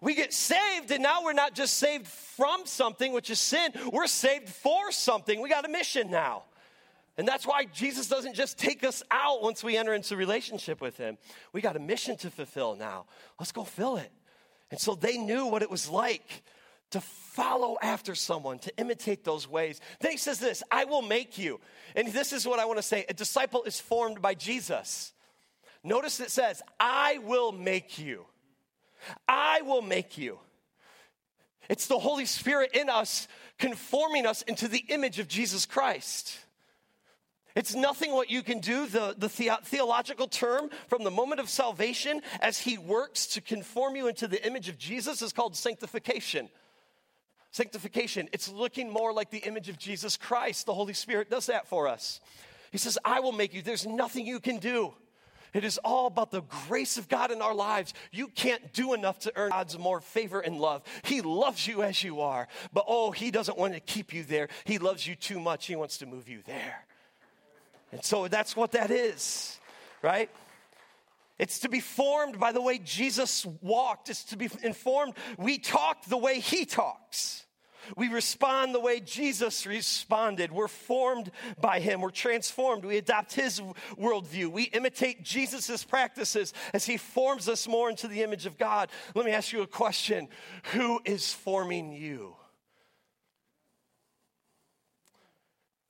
[0.00, 4.06] We get saved, and now we're not just saved from something, which is sin, we're
[4.06, 5.40] saved for something.
[5.40, 6.44] We got a mission now.
[7.16, 10.96] And that's why Jesus doesn't just take us out once we enter into relationship with
[10.96, 11.16] him.
[11.52, 13.06] We got a mission to fulfill now.
[13.38, 14.10] Let's go fill it.
[14.70, 16.42] And so they knew what it was like
[16.90, 19.80] to follow after someone, to imitate those ways.
[20.00, 21.60] Then he says this I will make you.
[21.96, 25.13] And this is what I want to say a disciple is formed by Jesus.
[25.84, 28.24] Notice it says, I will make you.
[29.28, 30.38] I will make you.
[31.68, 36.38] It's the Holy Spirit in us conforming us into the image of Jesus Christ.
[37.54, 38.86] It's nothing what you can do.
[38.86, 43.94] The, the, the theological term from the moment of salvation as he works to conform
[43.94, 46.48] you into the image of Jesus is called sanctification.
[47.52, 50.66] Sanctification, it's looking more like the image of Jesus Christ.
[50.66, 52.20] The Holy Spirit does that for us.
[52.72, 53.62] He says, I will make you.
[53.62, 54.92] There's nothing you can do.
[55.54, 57.94] It is all about the grace of God in our lives.
[58.10, 60.82] You can't do enough to earn God's more favor and love.
[61.04, 64.48] He loves you as you are, but oh, He doesn't want to keep you there.
[64.64, 65.66] He loves you too much.
[65.66, 66.84] He wants to move you there.
[67.92, 69.58] And so that's what that is,
[70.02, 70.28] right?
[71.38, 74.10] It's to be formed by the way Jesus walked.
[74.10, 75.14] It's to be informed.
[75.38, 77.43] We talk the way He talks.
[77.96, 80.52] We respond the way Jesus responded.
[80.52, 82.00] We're formed by him.
[82.00, 82.84] We're transformed.
[82.84, 83.60] We adopt his
[83.98, 84.50] worldview.
[84.50, 88.90] We imitate Jesus' practices as he forms us more into the image of God.
[89.14, 90.28] Let me ask you a question
[90.72, 92.36] Who is forming you?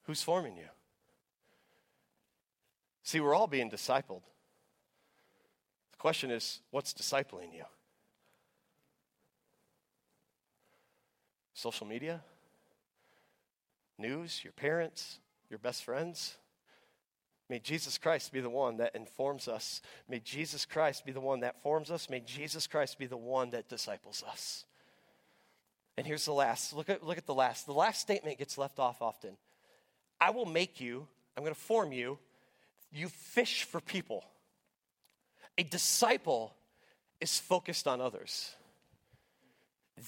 [0.04, 0.68] Who's forming you?
[3.02, 4.22] See, we're all being discipled.
[5.92, 7.64] The question is, what's discipling you?
[11.64, 12.20] Social media?
[13.96, 14.44] News?
[14.44, 15.18] Your parents?
[15.48, 16.37] Your best friends?
[17.48, 19.81] May Jesus Christ be the one that informs us.
[20.07, 22.11] May Jesus Christ be the one that forms us.
[22.11, 24.66] May Jesus Christ be the one that disciples us.
[25.96, 26.74] And here's the last.
[26.74, 27.64] Look at, look at the last.
[27.64, 29.38] The last statement gets left off often.
[30.20, 32.18] I will make you, I'm going to form you,
[32.92, 34.22] you fish for people.
[35.57, 36.55] A disciple
[37.22, 38.55] is focused on others.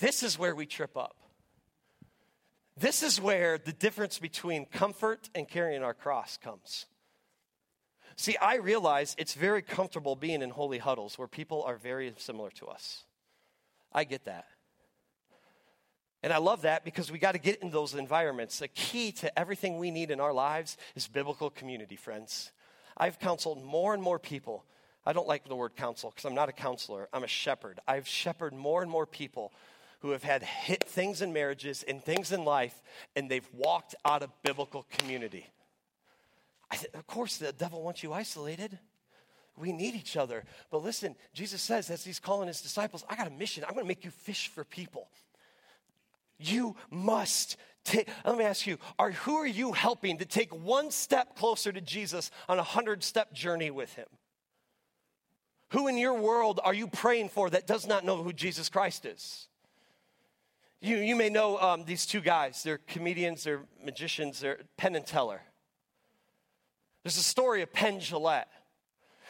[0.02, 1.15] This is where we trip up.
[2.76, 6.86] This is where the difference between comfort and carrying our cross comes.
[8.16, 12.50] See, I realize it's very comfortable being in holy huddles where people are very similar
[12.52, 13.04] to us.
[13.92, 14.46] I get that.
[16.22, 18.58] And I love that because we got to get in those environments.
[18.58, 22.52] The key to everything we need in our lives is biblical community, friends.
[22.96, 24.64] I've counseled more and more people.
[25.04, 27.80] I don't like the word counsel because I'm not a counselor, I'm a shepherd.
[27.86, 29.52] I've shepherded more and more people
[30.06, 32.80] who have had hit things in marriages and things in life,
[33.16, 35.50] and they've walked out of biblical community.
[36.70, 38.78] Th- of course, the devil wants you isolated.
[39.56, 40.44] We need each other.
[40.70, 43.64] But listen, Jesus says, as he's calling his disciples, I got a mission.
[43.64, 45.08] I'm going to make you fish for people.
[46.38, 50.92] You must take, let me ask you, are, who are you helping to take one
[50.92, 54.06] step closer to Jesus on a hundred step journey with him?
[55.70, 59.04] Who in your world are you praying for that does not know who Jesus Christ
[59.04, 59.48] is?
[60.80, 62.62] You, you may know um, these two guys.
[62.62, 65.42] They're comedians, they're magicians, they're Penn and Teller.
[67.02, 68.46] There's a story of Penn Jillette.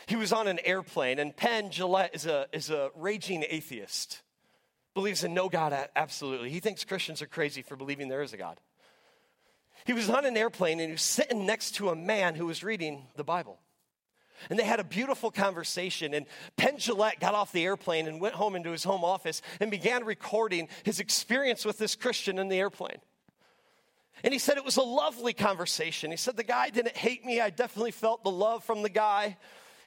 [0.07, 4.23] He was on an airplane, and Penn Jillette is a, is a raging atheist
[4.97, 6.49] believes in no God, absolutely.
[6.49, 8.59] He thinks Christians are crazy for believing there is a God.
[9.85, 12.65] He was on an airplane and he was sitting next to a man who was
[12.65, 13.59] reading the Bible.
[14.51, 16.15] And they had a beautiful conversation.
[16.15, 19.71] And Penn Jillette got off the airplane and went home into his home office and
[19.71, 22.99] began recording his experience with this Christian in the airplane.
[24.25, 26.11] And he said it was a lovely conversation.
[26.11, 27.41] He said the guy didn't hate me.
[27.41, 29.37] I definitely felt the love from the guy.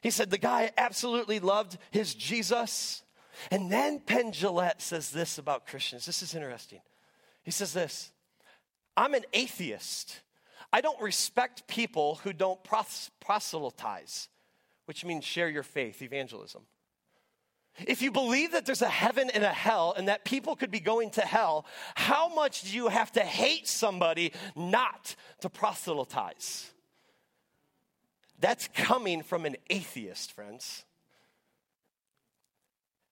[0.02, 3.02] He said the guy absolutely loved his Jesus.
[3.50, 6.06] And then Penn Jillette says this about Christians.
[6.06, 6.80] This is interesting.
[7.42, 8.12] He says this
[8.96, 10.20] I'm an atheist.
[10.72, 12.60] I don't respect people who don't
[13.20, 14.28] proselytize,
[14.90, 16.62] which means share your faith, evangelism.
[17.86, 20.80] If you believe that there's a heaven and a hell and that people could be
[20.80, 26.72] going to hell, how much do you have to hate somebody not to proselytize?
[28.40, 30.84] That's coming from an atheist, friends.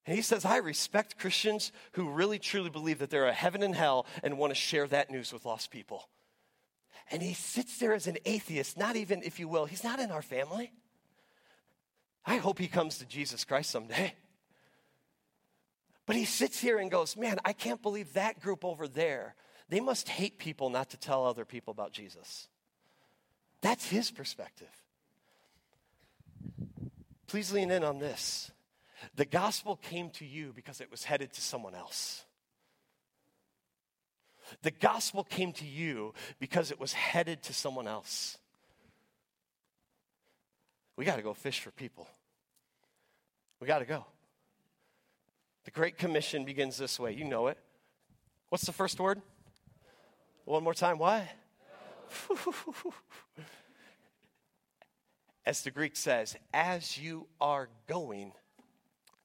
[0.05, 3.77] And he says, I respect Christians who really truly believe that there are heaven and
[3.77, 6.09] hell and want to share that news with lost people.
[7.13, 10.11] And he sits there as an atheist, not even, if you will, he's not in
[10.11, 10.73] our family.
[12.25, 14.15] I hope he comes to Jesus Christ someday.
[16.07, 19.35] But he sits here and goes, Man, I can't believe that group over there.
[19.69, 22.49] They must hate people not to tell other people about Jesus.
[23.61, 24.69] That's his perspective.
[27.27, 28.51] Please lean in on this.
[29.15, 32.25] The gospel came to you because it was headed to someone else.
[34.63, 38.39] The gospel came to you because it was headed to someone else.
[40.99, 42.07] We got to go fish for people.
[43.59, 44.05] We got to go.
[45.65, 47.15] The Great Commission begins this way.
[47.15, 47.57] You know it.
[48.51, 49.23] What's the first word?
[50.45, 50.99] One more time.
[50.99, 51.25] What?
[55.47, 58.33] As the Greek says, as you are going,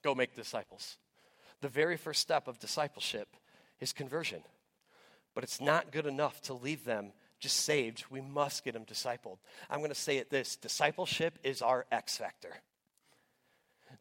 [0.03, 0.97] Go make disciples.
[1.61, 3.29] The very first step of discipleship
[3.79, 4.43] is conversion.
[5.33, 8.05] But it's not good enough to leave them just saved.
[8.09, 9.37] We must get them discipled.
[9.69, 12.53] I'm going to say it this discipleship is our X factor.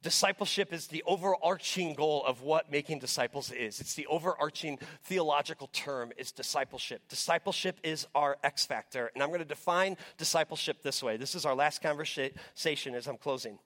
[0.02, 3.80] Discipleship is the overarching goal of what making disciples is.
[3.80, 7.02] It's the overarching theological term is discipleship.
[7.08, 9.10] Discipleship is our X factor.
[9.12, 11.16] And I'm going to define discipleship this way.
[11.16, 13.58] This is our last conversation as I'm closing.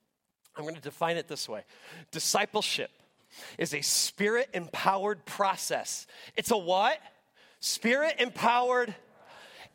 [0.57, 1.65] I'm going to define it this way
[2.11, 2.91] discipleship
[3.59, 6.07] is a spirit empowered process.
[6.35, 6.99] It's a what?
[7.61, 8.95] Spirit empowered.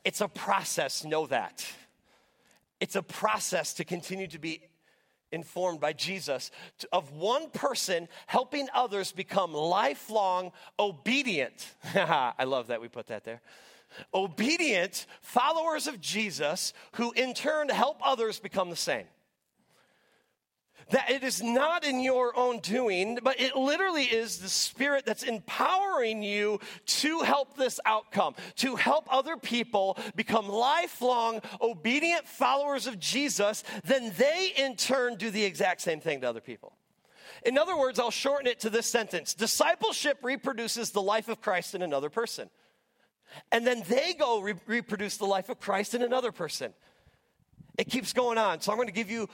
[0.03, 1.65] It's a process, know that.
[2.79, 4.61] It's a process to continue to be
[5.31, 6.51] informed by Jesus
[6.91, 11.75] of one person helping others become lifelong obedient.
[11.95, 13.41] I love that we put that there.
[14.13, 19.05] Obedient followers of Jesus who in turn help others become the same
[20.91, 25.23] that it is not in your own doing, but it literally is the Spirit that's
[25.23, 32.99] empowering you to help this outcome, to help other people become lifelong, obedient followers of
[32.99, 36.73] Jesus, then they in turn do the exact same thing to other people.
[37.43, 41.73] In other words, I'll shorten it to this sentence Discipleship reproduces the life of Christ
[41.73, 42.49] in another person.
[43.51, 46.73] And then they go re- reproduce the life of Christ in another person.
[47.77, 48.59] It keeps going on.
[48.59, 49.29] So I'm going to give you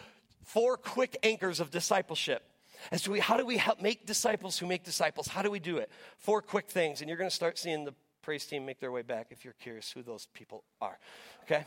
[0.47, 2.43] four quick anchors of discipleship.
[2.91, 5.27] As to how do we help make disciples who make disciples?
[5.27, 5.91] How do we do it?
[6.17, 9.01] Four quick things, and you're going to start seeing the praise team make their way
[9.01, 10.97] back if you're curious who those people are.
[11.43, 11.65] Okay?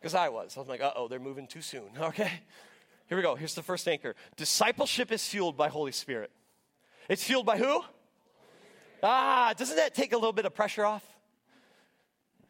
[0.00, 0.56] Because I was.
[0.56, 1.84] I was like, uh oh, they're moving too soon.
[2.00, 2.30] Okay?
[3.06, 3.34] Here we go.
[3.34, 6.30] Here's the first anchor Discipleship is fueled by Holy Spirit.
[7.08, 7.82] It's fueled by who?
[9.02, 11.04] Ah, doesn't that take a little bit of pressure off?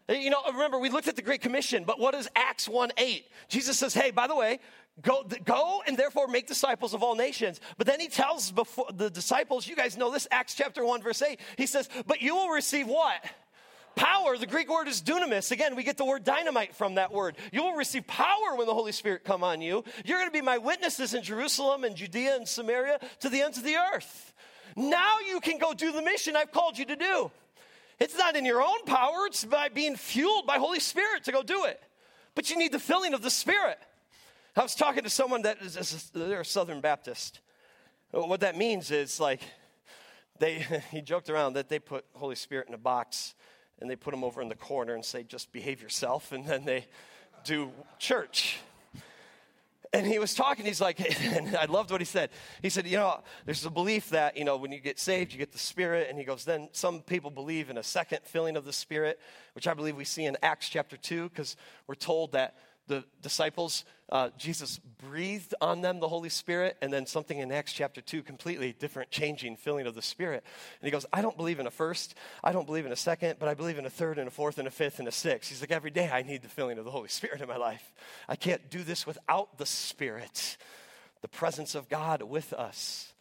[0.09, 2.68] Uh, you know, uh, remember, we looked at the Great Commission, but what is Acts
[2.68, 3.26] 1 8?
[3.48, 4.61] Jesus says, hey, by the way,
[5.00, 7.61] go, go and therefore make disciples of all nations.
[7.78, 11.22] But then he tells before, the disciples, you guys know this, Acts chapter 1, verse
[11.22, 11.40] 8.
[11.57, 13.24] He says, but you will receive what?
[13.94, 15.52] Power, the Greek word is dunamis.
[15.52, 17.36] Again, we get the word dynamite from that word.
[17.52, 19.84] You will receive power when the Holy Spirit come on you.
[20.05, 23.57] You're going to be my witnesses in Jerusalem and Judea and Samaria to the ends
[23.57, 24.32] of the earth.
[24.76, 27.30] Now you can go do the mission I've called you to do.
[28.01, 31.42] It's not in your own power, it's by being fueled by Holy Spirit to go
[31.42, 31.82] do it.
[32.34, 33.78] But you need the filling of the Spirit.
[34.57, 37.40] I was talking to someone that is a, they're a Southern Baptist.
[38.11, 39.40] What that means is like
[40.38, 43.34] they he joked around that they put Holy Spirit in a box
[43.80, 46.64] and they put him over in the corner and say, just behave yourself, and then
[46.64, 46.86] they
[47.45, 48.59] do church.
[49.95, 52.30] And he was talking, he's like, and I loved what he said.
[52.61, 55.38] He said, you know, there's a belief that, you know, when you get saved, you
[55.38, 56.09] get the Spirit.
[56.11, 59.20] And he goes, then some people believe in a second filling of the Spirit,
[59.55, 62.57] which I believe we see in Acts chapter 2, because we're told that
[62.87, 67.72] the disciples, uh, Jesus breathed on them the Holy Spirit, and then something in Acts
[67.72, 70.45] chapter 2, completely different, changing filling of the Spirit.
[70.80, 73.37] And he goes, I don't believe in a first, I don't believe in a second,
[73.39, 75.51] but I believe in a third and a fourth and a fifth and a sixth.
[75.51, 77.93] He's like, every day I need the filling of the Holy Spirit in my life.
[78.28, 80.59] I can't do this without the Spirit,
[81.22, 83.12] the presence of God with us.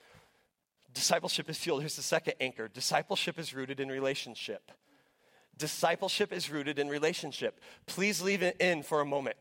[0.93, 1.81] Discipleship is fueled.
[1.81, 4.71] Here's the second anchor discipleship is rooted in relationship.
[5.57, 7.59] Discipleship is rooted in relationship.
[7.85, 9.35] Please leave it in for a moment.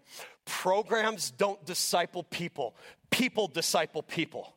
[0.45, 2.75] Programs don't disciple people,
[3.11, 4.55] people disciple people.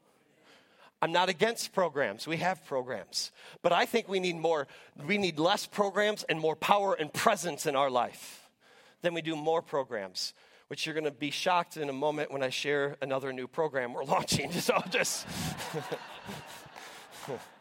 [1.01, 2.25] I'm not against programs.
[2.25, 3.31] We have programs.
[3.61, 4.67] But I think we need more,
[5.05, 8.49] we need less programs and more power and presence in our life
[9.01, 10.33] than we do more programs,
[10.67, 13.93] which you're going to be shocked in a moment when I share another new program
[13.93, 14.51] we're launching.
[14.51, 15.27] So just.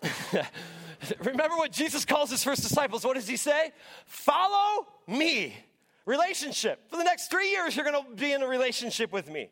[1.18, 3.04] Remember what Jesus calls his first disciples.
[3.04, 3.72] What does he say?
[4.06, 5.54] Follow me.
[6.04, 6.90] Relationship.
[6.90, 9.50] For the next three years, you're going to be in a relationship with me.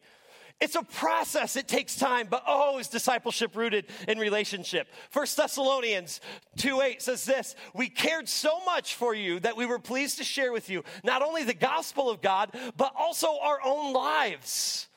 [0.61, 1.57] It's a process.
[1.57, 4.89] It takes time, but oh, is discipleship rooted in relationship.
[5.09, 6.21] First Thessalonians
[6.59, 10.25] 2 8 says this We cared so much for you that we were pleased to
[10.25, 14.90] share with you not only the gospel of God, but also our own lives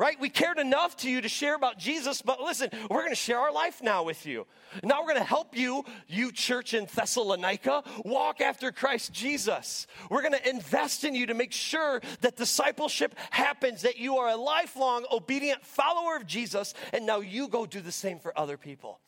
[0.00, 0.18] right?
[0.18, 3.38] We cared enough to you to share about Jesus, but listen, we're going to share
[3.38, 4.46] our life now with you.
[4.82, 9.86] Now we're going to help you, you church in Thessalonica, walk after Christ Jesus.
[10.08, 14.30] We're going to invest in you to make sure that discipleship happens, that you are
[14.30, 18.56] a lifelong obedient follower of Jesus, and now you go do the same for other
[18.56, 19.00] people.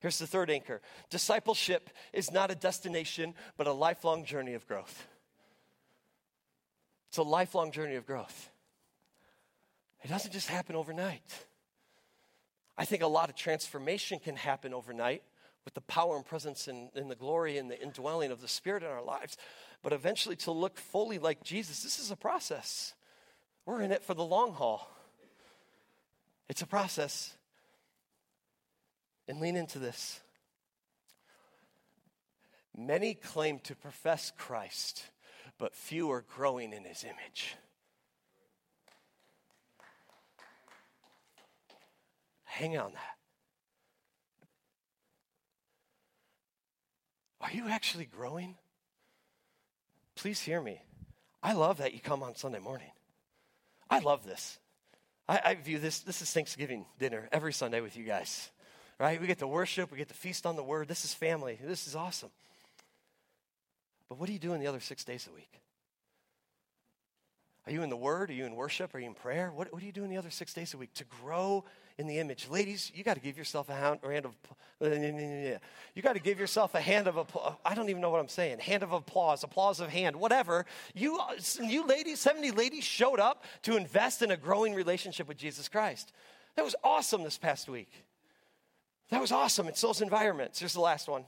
[0.00, 5.06] Here's the third anchor discipleship is not a destination, but a lifelong journey of growth.
[7.10, 8.50] It's a lifelong journey of growth.
[10.02, 11.22] It doesn't just happen overnight.
[12.76, 15.22] I think a lot of transformation can happen overnight
[15.64, 18.88] with the power and presence and, the glory and the indwelling of the Spirit in
[18.88, 19.36] our lives.
[19.82, 22.94] But eventually, to look fully like Jesus, this is a process.
[23.66, 24.90] We're in it for the long haul.
[26.48, 27.36] It's a process.
[29.28, 30.20] And lean into this.
[32.76, 35.04] Many claim to profess Christ,
[35.58, 37.56] but few are growing in his image.
[42.50, 43.16] Hang on that.
[47.40, 48.56] Are you actually growing?
[50.16, 50.82] Please hear me.
[51.44, 52.90] I love that you come on Sunday morning.
[53.88, 54.58] I love this.
[55.28, 58.50] I, I, view this, this is Thanksgiving dinner every Sunday with you guys,
[58.98, 59.20] right?
[59.20, 60.88] We get to worship, we get to feast on the word.
[60.88, 61.56] This is family.
[61.62, 62.30] This is awesome.
[64.08, 65.60] But what are you doing the other six days a week?
[67.66, 68.30] Are you in the Word?
[68.30, 68.94] Are you in worship?
[68.94, 69.52] Are you in prayer?
[69.54, 71.64] What, what are you doing the other six days a week to grow
[72.00, 72.48] in the image?
[72.48, 74.34] Ladies, you got to give yourself a hand, of
[74.80, 77.58] you got to give yourself a hand of.
[77.64, 78.60] I don't even know what I'm saying.
[78.60, 80.64] Hand of applause, applause of hand, whatever.
[80.94, 85.36] You, uh, you ladies, 70 ladies showed up to invest in a growing relationship with
[85.36, 86.12] Jesus Christ.
[86.56, 87.90] That was awesome this past week.
[89.10, 89.68] That was awesome.
[89.68, 90.60] It's those environments.
[90.60, 91.24] Here's the last one.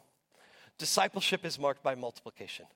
[0.78, 2.66] Discipleship is marked by multiplication.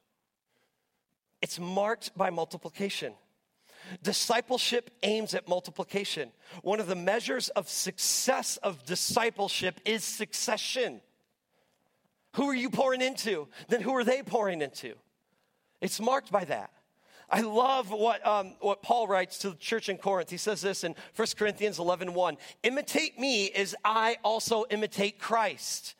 [1.40, 3.14] It's marked by multiplication.
[4.02, 6.32] Discipleship aims at multiplication.
[6.62, 11.00] One of the measures of success of discipleship is succession.
[12.34, 13.48] Who are you pouring into?
[13.68, 14.94] Then who are they pouring into?
[15.80, 16.70] It's marked by that.
[17.28, 20.30] I love what, um, what Paul writes to the church in Corinth.
[20.30, 22.36] He says this in 1 Corinthians 11 1.
[22.62, 25.96] Imitate me as I also imitate Christ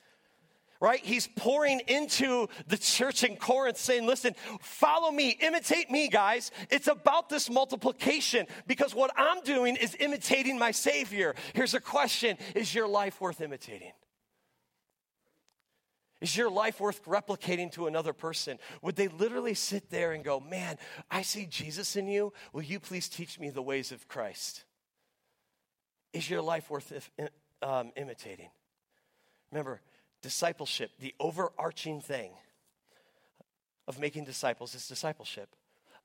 [0.80, 1.00] right?
[1.00, 6.50] He's pouring into the church in Corinth saying, listen, follow me, imitate me, guys.
[6.70, 11.34] It's about this multiplication because what I'm doing is imitating my Savior.
[11.54, 13.92] Here's a question Is your life worth imitating?
[16.20, 18.58] Is your life worth replicating to another person?
[18.80, 20.78] Would they literally sit there and go, Man,
[21.10, 22.32] I see Jesus in you.
[22.52, 24.64] Will you please teach me the ways of Christ?
[26.12, 27.10] Is your life worth
[27.62, 28.48] um, imitating?
[29.50, 29.82] Remember,
[30.26, 32.32] discipleship, the overarching thing
[33.86, 35.48] of making disciples is discipleship,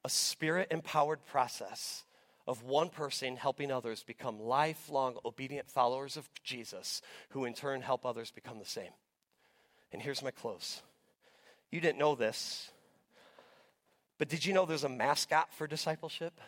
[0.05, 2.03] a spirit empowered process
[2.45, 8.05] of one person helping others become lifelong obedient followers of Jesus, who in turn help
[8.05, 8.91] others become the same.
[9.91, 10.83] And here's my close.
[11.71, 12.69] You didn't know this,
[14.19, 16.39] but did you know there's a mascot for discipleship?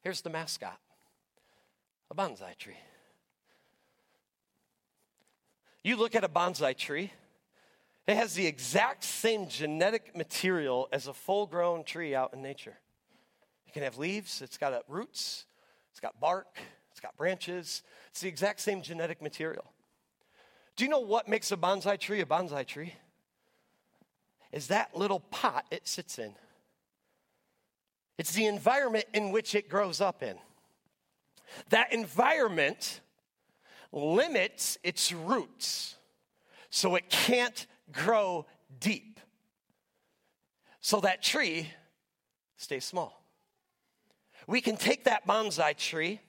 [0.00, 0.78] Here's the mascot
[2.08, 2.78] a bonsai tree.
[5.82, 7.12] You look at a bonsai tree,
[8.06, 12.78] it has the exact same genetic material as a full grown tree out in nature.
[13.66, 15.46] It can have leaves, it's got roots,
[15.90, 16.58] it's got bark,
[16.92, 17.82] it's got branches.
[18.10, 19.64] It's the exact same genetic material.
[20.76, 22.94] Do you know what makes a bonsai tree a bonsai tree?
[24.52, 26.34] Is that little pot it sits in.
[28.18, 30.36] It's the environment in which it grows up in.
[31.70, 33.00] That environment
[33.92, 35.96] limits its roots
[36.70, 38.46] so it can't grow
[38.80, 39.20] deep.
[40.80, 41.68] So that tree
[42.56, 43.22] stays small.
[44.46, 46.20] We can take that bonsai tree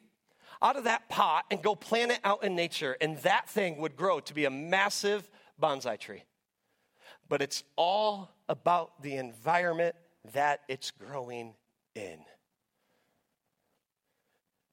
[0.62, 3.96] out of that pot and go plant it out in nature, and that thing would
[3.96, 5.30] grow to be a massive
[5.62, 6.24] bonsai tree.
[7.28, 9.96] But it's all about the environment
[10.34, 11.56] that it's growing
[11.96, 12.20] in.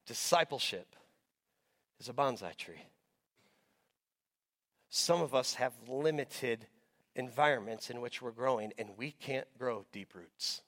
[0.06, 0.94] Discipleship
[2.00, 2.82] is a bonsai tree.
[4.88, 6.66] Some of us have limited
[7.14, 10.62] environments in which we're growing, and we can't grow deep roots.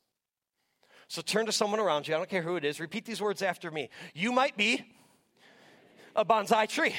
[1.09, 3.43] So turn to someone around you, I don't care who it is, repeat these words
[3.43, 3.89] after me.
[4.14, 4.85] You might be
[6.14, 6.95] a bonsai tree.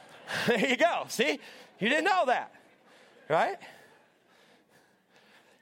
[0.46, 1.04] there you go.
[1.08, 1.40] See?
[1.80, 2.52] You didn't know that,
[3.28, 3.56] right?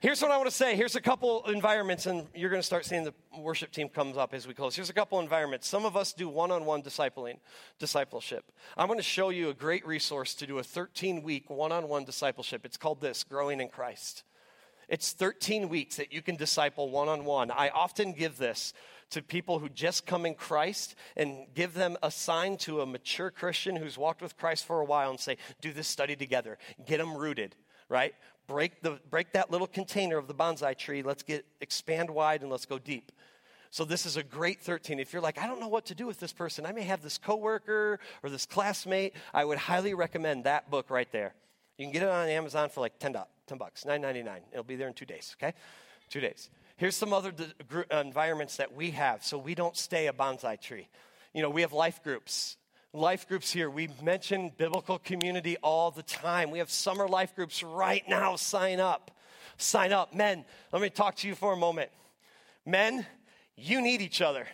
[0.06, 0.76] Here's what I want to say.
[0.76, 4.34] Here's a couple environments, and you're going to start seeing the worship team comes up
[4.34, 4.76] as we close.
[4.76, 5.66] Here's a couple environments.
[5.66, 7.38] Some of us do one-on-one discipling,
[7.80, 8.52] discipleship.
[8.76, 12.64] I'm going to show you a great resource to do a 13-week one-on-one discipleship.
[12.64, 14.22] It's called this: Growing in Christ.
[14.88, 17.50] It's 13 weeks that you can disciple one-on-one.
[17.50, 18.74] I often give this
[19.10, 23.32] to people who just come in Christ and give them a sign to a mature
[23.32, 26.58] Christian who's walked with Christ for a while and say, do this study together.
[26.86, 27.56] Get them rooted,
[27.88, 28.14] right?
[28.46, 31.02] Break, the, break that little container of the bonsai tree.
[31.02, 33.12] Let's get expand wide and let's go deep.
[33.70, 35.00] So this is a great 13.
[35.00, 37.02] If you're like, I don't know what to do with this person, I may have
[37.02, 41.34] this coworker or this classmate, I would highly recommend that book right there.
[41.76, 43.16] You can get it on Amazon for like 10,
[43.46, 44.38] 10 bucks, 9.99.
[44.52, 45.54] It'll be there in two days, okay?
[46.08, 46.48] Two days.
[46.76, 47.32] Here's some other
[47.90, 50.88] environments that we have so we don't stay a bonsai tree.
[51.34, 52.56] You know, we have life groups.
[52.96, 53.68] Life groups here.
[53.68, 56.50] We mention biblical community all the time.
[56.50, 58.36] We have summer life groups right now.
[58.36, 59.10] Sign up.
[59.58, 60.14] Sign up.
[60.14, 61.90] Men, let me talk to you for a moment.
[62.64, 63.04] Men,
[63.54, 64.46] you need each other.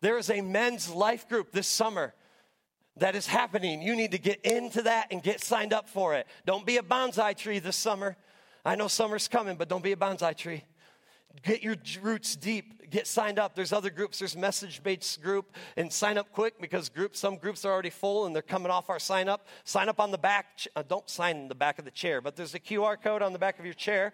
[0.00, 2.14] There is a men's life group this summer
[2.96, 3.82] that is happening.
[3.82, 6.26] You need to get into that and get signed up for it.
[6.46, 8.16] Don't be a bonsai tree this summer.
[8.64, 10.64] I know summer's coming, but don't be a bonsai tree.
[11.42, 12.83] Get your roots deep.
[12.94, 13.56] Get signed up.
[13.56, 14.20] There's other groups.
[14.20, 17.18] There's message based group and sign up quick because groups.
[17.18, 19.48] Some groups are already full and they're coming off our sign up.
[19.64, 20.64] Sign up on the back.
[20.76, 23.32] Uh, don't sign in the back of the chair, but there's a QR code on
[23.32, 24.12] the back of your chair.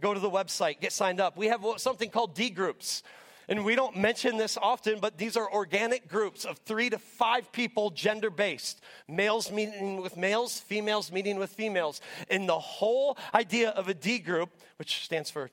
[0.00, 0.80] Go to the website.
[0.80, 1.36] Get signed up.
[1.36, 3.02] We have something called D groups.
[3.46, 7.52] And we don't mention this often, but these are organic groups of three to five
[7.52, 8.80] people, gender based.
[9.06, 12.00] Males meeting with males, females meeting with females.
[12.30, 14.48] And the whole idea of a D group,
[14.78, 15.50] which stands for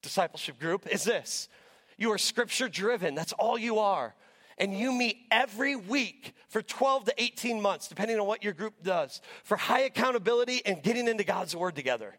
[0.00, 1.48] discipleship group is this
[1.96, 4.14] you are scripture driven, that's all you are.
[4.58, 8.74] And you meet every week for 12 to 18 months, depending on what your group
[8.82, 12.14] does, for high accountability and getting into God's word together.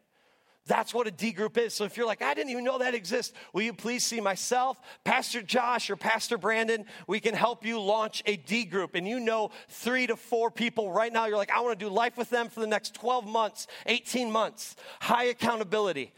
[0.68, 1.76] That's what a D group is.
[1.76, 4.82] So if you're like, I didn't even know that exists, will you please see myself,
[5.04, 6.86] Pastor Josh, or Pastor Brandon?
[7.06, 8.96] We can help you launch a D group.
[8.96, 11.92] And you know three to four people right now, you're like, I want to do
[11.92, 14.76] life with them for the next 12 months, 18 months.
[15.02, 16.12] High accountability.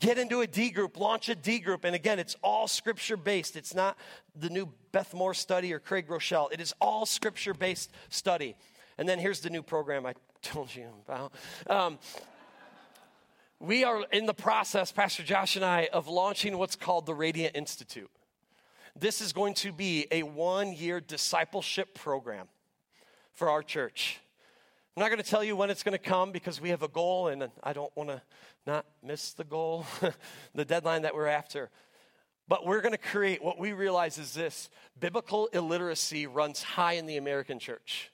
[0.00, 1.84] Get into a D group, launch a D group.
[1.84, 3.54] And again, it's all scripture based.
[3.54, 3.98] It's not
[4.34, 6.50] the new Beth Moore study or Craig Groeschel.
[6.50, 8.56] It is all scripture based study.
[8.96, 11.32] And then here's the new program I told you about.
[11.66, 11.98] Um,
[13.60, 17.54] we are in the process, Pastor Josh and I, of launching what's called the Radiant
[17.54, 18.10] Institute.
[18.98, 22.48] This is going to be a one year discipleship program
[23.34, 24.18] for our church.
[24.96, 26.88] I'm not going to tell you when it's going to come because we have a
[26.88, 28.22] goal and I don't want to
[28.66, 29.86] not miss the goal,
[30.54, 31.70] the deadline that we're after.
[32.48, 37.06] But we're going to create what we realize is this biblical illiteracy runs high in
[37.06, 38.10] the American church.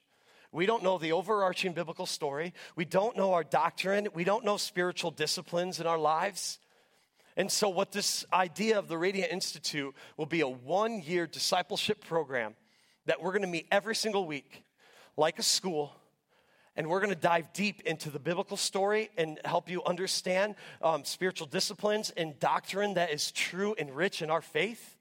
[0.52, 2.54] We don't know the overarching biblical story.
[2.76, 4.08] We don't know our doctrine.
[4.14, 6.58] We don't know spiritual disciplines in our lives.
[7.36, 12.04] And so, what this idea of the Radiant Institute will be a one year discipleship
[12.04, 12.54] program
[13.04, 14.64] that we're going to meet every single week,
[15.16, 15.92] like a school.
[16.76, 21.04] And we're going to dive deep into the biblical story and help you understand um,
[21.04, 24.96] spiritual disciplines and doctrine that is true and rich in our faith.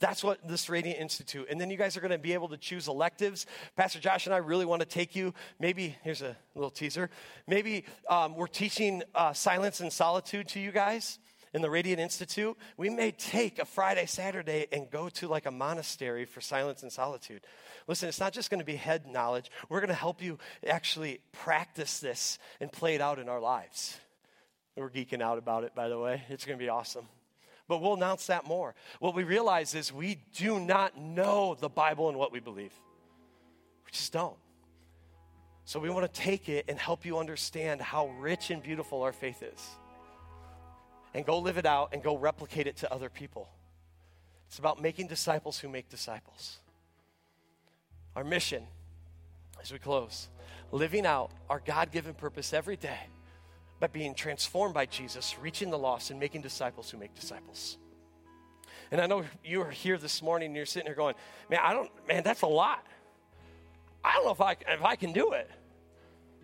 [0.00, 1.46] That's what this Radiant Institute.
[1.48, 3.46] And then you guys are going to be able to choose electives.
[3.76, 5.32] Pastor Josh and I really want to take you.
[5.60, 7.08] Maybe here's a little teaser.
[7.46, 11.20] Maybe um, we're teaching uh, silence and solitude to you guys
[11.54, 12.56] in the Radiant Institute.
[12.76, 16.92] We may take a Friday, Saturday, and go to like a monastery for silence and
[16.92, 17.42] solitude.
[17.86, 19.50] Listen, it's not just going to be head knowledge.
[19.68, 23.98] We're going to help you actually practice this and play it out in our lives.
[24.76, 26.22] We're geeking out about it, by the way.
[26.28, 27.06] It's going to be awesome
[27.68, 28.74] but we'll announce that more.
[29.00, 32.74] What we realize is we do not know the Bible and what we believe.
[33.86, 34.36] We just don't.
[35.64, 39.12] So we want to take it and help you understand how rich and beautiful our
[39.12, 39.70] faith is.
[41.14, 43.48] And go live it out and go replicate it to other people.
[44.48, 46.58] It's about making disciples who make disciples.
[48.16, 48.64] Our mission,
[49.62, 50.28] as we close,
[50.70, 52.98] living out our God given purpose every day
[53.80, 57.78] by being transformed by Jesus, reaching the lost, and making disciples who make disciples.
[58.90, 61.14] And I know you are here this morning and you're sitting here going,
[61.50, 62.86] man, I don't, man, that's a lot.
[64.04, 65.50] I don't know if I, if I can do it.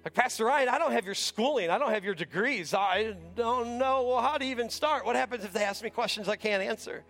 [0.09, 1.69] Like, Pastor Ryan, I don't have your schooling.
[1.69, 2.73] I don't have your degrees.
[2.73, 5.05] I don't know well, how to even start.
[5.05, 7.05] What happens if they ask me questions I can't answer?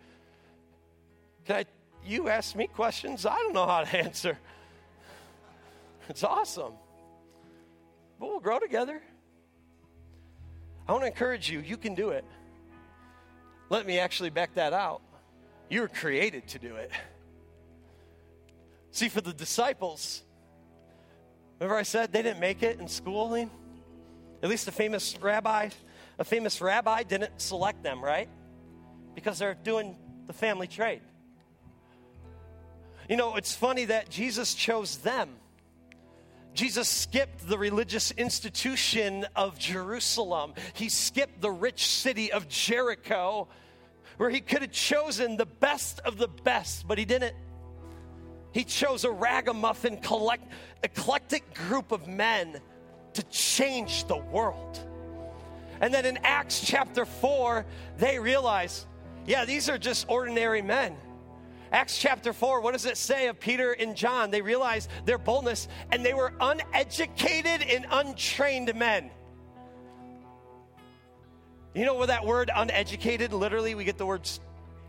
[1.44, 1.64] Can I,
[2.04, 4.36] you ask me questions I don't know how to answer.
[6.08, 6.72] It's awesome.
[8.18, 9.00] But we'll grow together.
[10.88, 12.24] I want to encourage you, you can do it.
[13.70, 15.02] Let me actually back that out.
[15.70, 16.90] You were created to do it.
[18.90, 20.24] See, for the disciples,
[21.60, 23.50] remember I said they didn't make it in schooling?
[24.42, 25.70] At least a famous rabbi,
[26.18, 28.28] a famous rabbi didn't select them, right?
[29.14, 29.96] Because they're doing
[30.26, 31.02] the family trade.
[33.08, 35.30] You know, it's funny that Jesus chose them
[36.58, 40.54] Jesus skipped the religious institution of Jerusalem.
[40.74, 43.46] He skipped the rich city of Jericho,
[44.16, 47.36] where he could have chosen the best of the best, but he didn't.
[48.52, 50.50] He chose a ragamuffin, collect,
[50.82, 52.60] eclectic group of men
[53.14, 54.80] to change the world.
[55.80, 57.64] And then in Acts chapter 4,
[57.98, 58.86] they realize,
[59.26, 60.96] yeah, these are just ordinary men.
[61.70, 64.30] Acts chapter 4, what does it say of Peter and John?
[64.30, 69.10] They realized their boldness and they were uneducated and untrained men.
[71.74, 74.28] You know where that word uneducated, literally, we get the word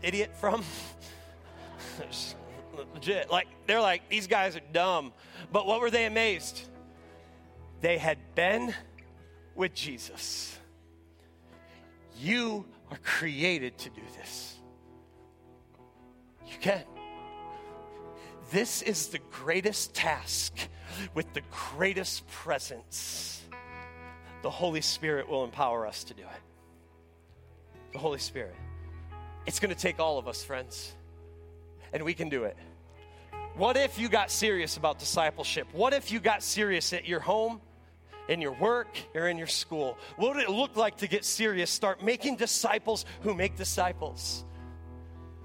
[0.02, 0.64] idiot from?
[2.94, 3.30] Legit.
[3.30, 5.12] Like, they're like, these guys are dumb.
[5.52, 6.62] But what were they amazed?
[7.80, 8.74] They had been
[9.54, 10.56] with Jesus.
[12.18, 14.56] You are created to do this.
[16.46, 16.82] You can.
[18.50, 20.56] This is the greatest task
[21.14, 23.42] with the greatest presence.
[24.42, 27.92] The Holy Spirit will empower us to do it.
[27.92, 28.56] The Holy Spirit.
[29.46, 30.92] It's going to take all of us, friends,
[31.92, 32.56] and we can do it.
[33.56, 35.66] What if you got serious about discipleship?
[35.72, 37.60] What if you got serious at your home,
[38.28, 39.98] in your work, or in your school?
[40.16, 41.70] What would it look like to get serious?
[41.70, 44.44] Start making disciples who make disciples.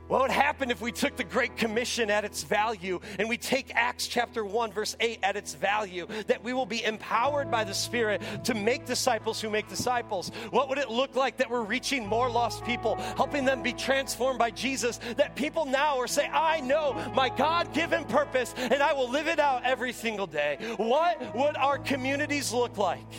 [0.08, 3.74] What would happen if we took the Great Commission at its value and we take
[3.74, 6.06] Acts chapter 1, verse 8 at its value?
[6.28, 10.30] That we will be empowered by the Spirit to make disciples who make disciples.
[10.52, 14.38] What would it look like that we're reaching more lost people, helping them be transformed
[14.38, 15.00] by Jesus?
[15.18, 19.28] That people now are saying, I know my God given purpose and I will live
[19.28, 20.58] it out every single day.
[20.78, 23.12] What would our communities look like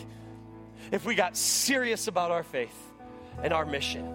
[0.93, 2.77] if we got serious about our faith
[3.43, 4.09] and our mission?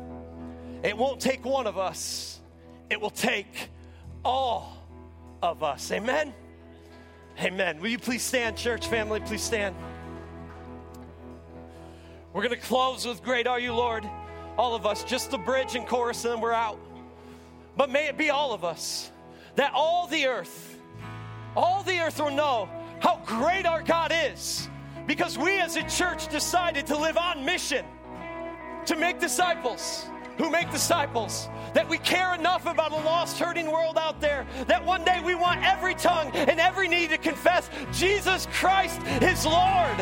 [0.83, 2.40] It won't take one of us
[2.91, 3.69] it will take
[4.25, 4.77] all
[5.41, 5.91] of us.
[5.91, 6.33] Amen?
[7.39, 7.79] Amen.
[7.79, 9.21] Will you please stand, church family?
[9.21, 9.73] Please stand.
[12.33, 14.07] We're going to close with Great Are You, Lord.
[14.57, 16.77] All of us, just the bridge and chorus, and then we're out.
[17.77, 19.09] But may it be all of us
[19.55, 20.77] that all the earth,
[21.55, 22.69] all the earth will know
[22.99, 24.67] how great our God is
[25.07, 27.85] because we as a church decided to live on mission
[28.85, 30.07] to make disciples
[30.37, 34.83] who make disciples, that we care enough about a lost, hurting world out there, that
[34.85, 39.97] one day we want every tongue and every knee to confess Jesus Christ is Lord.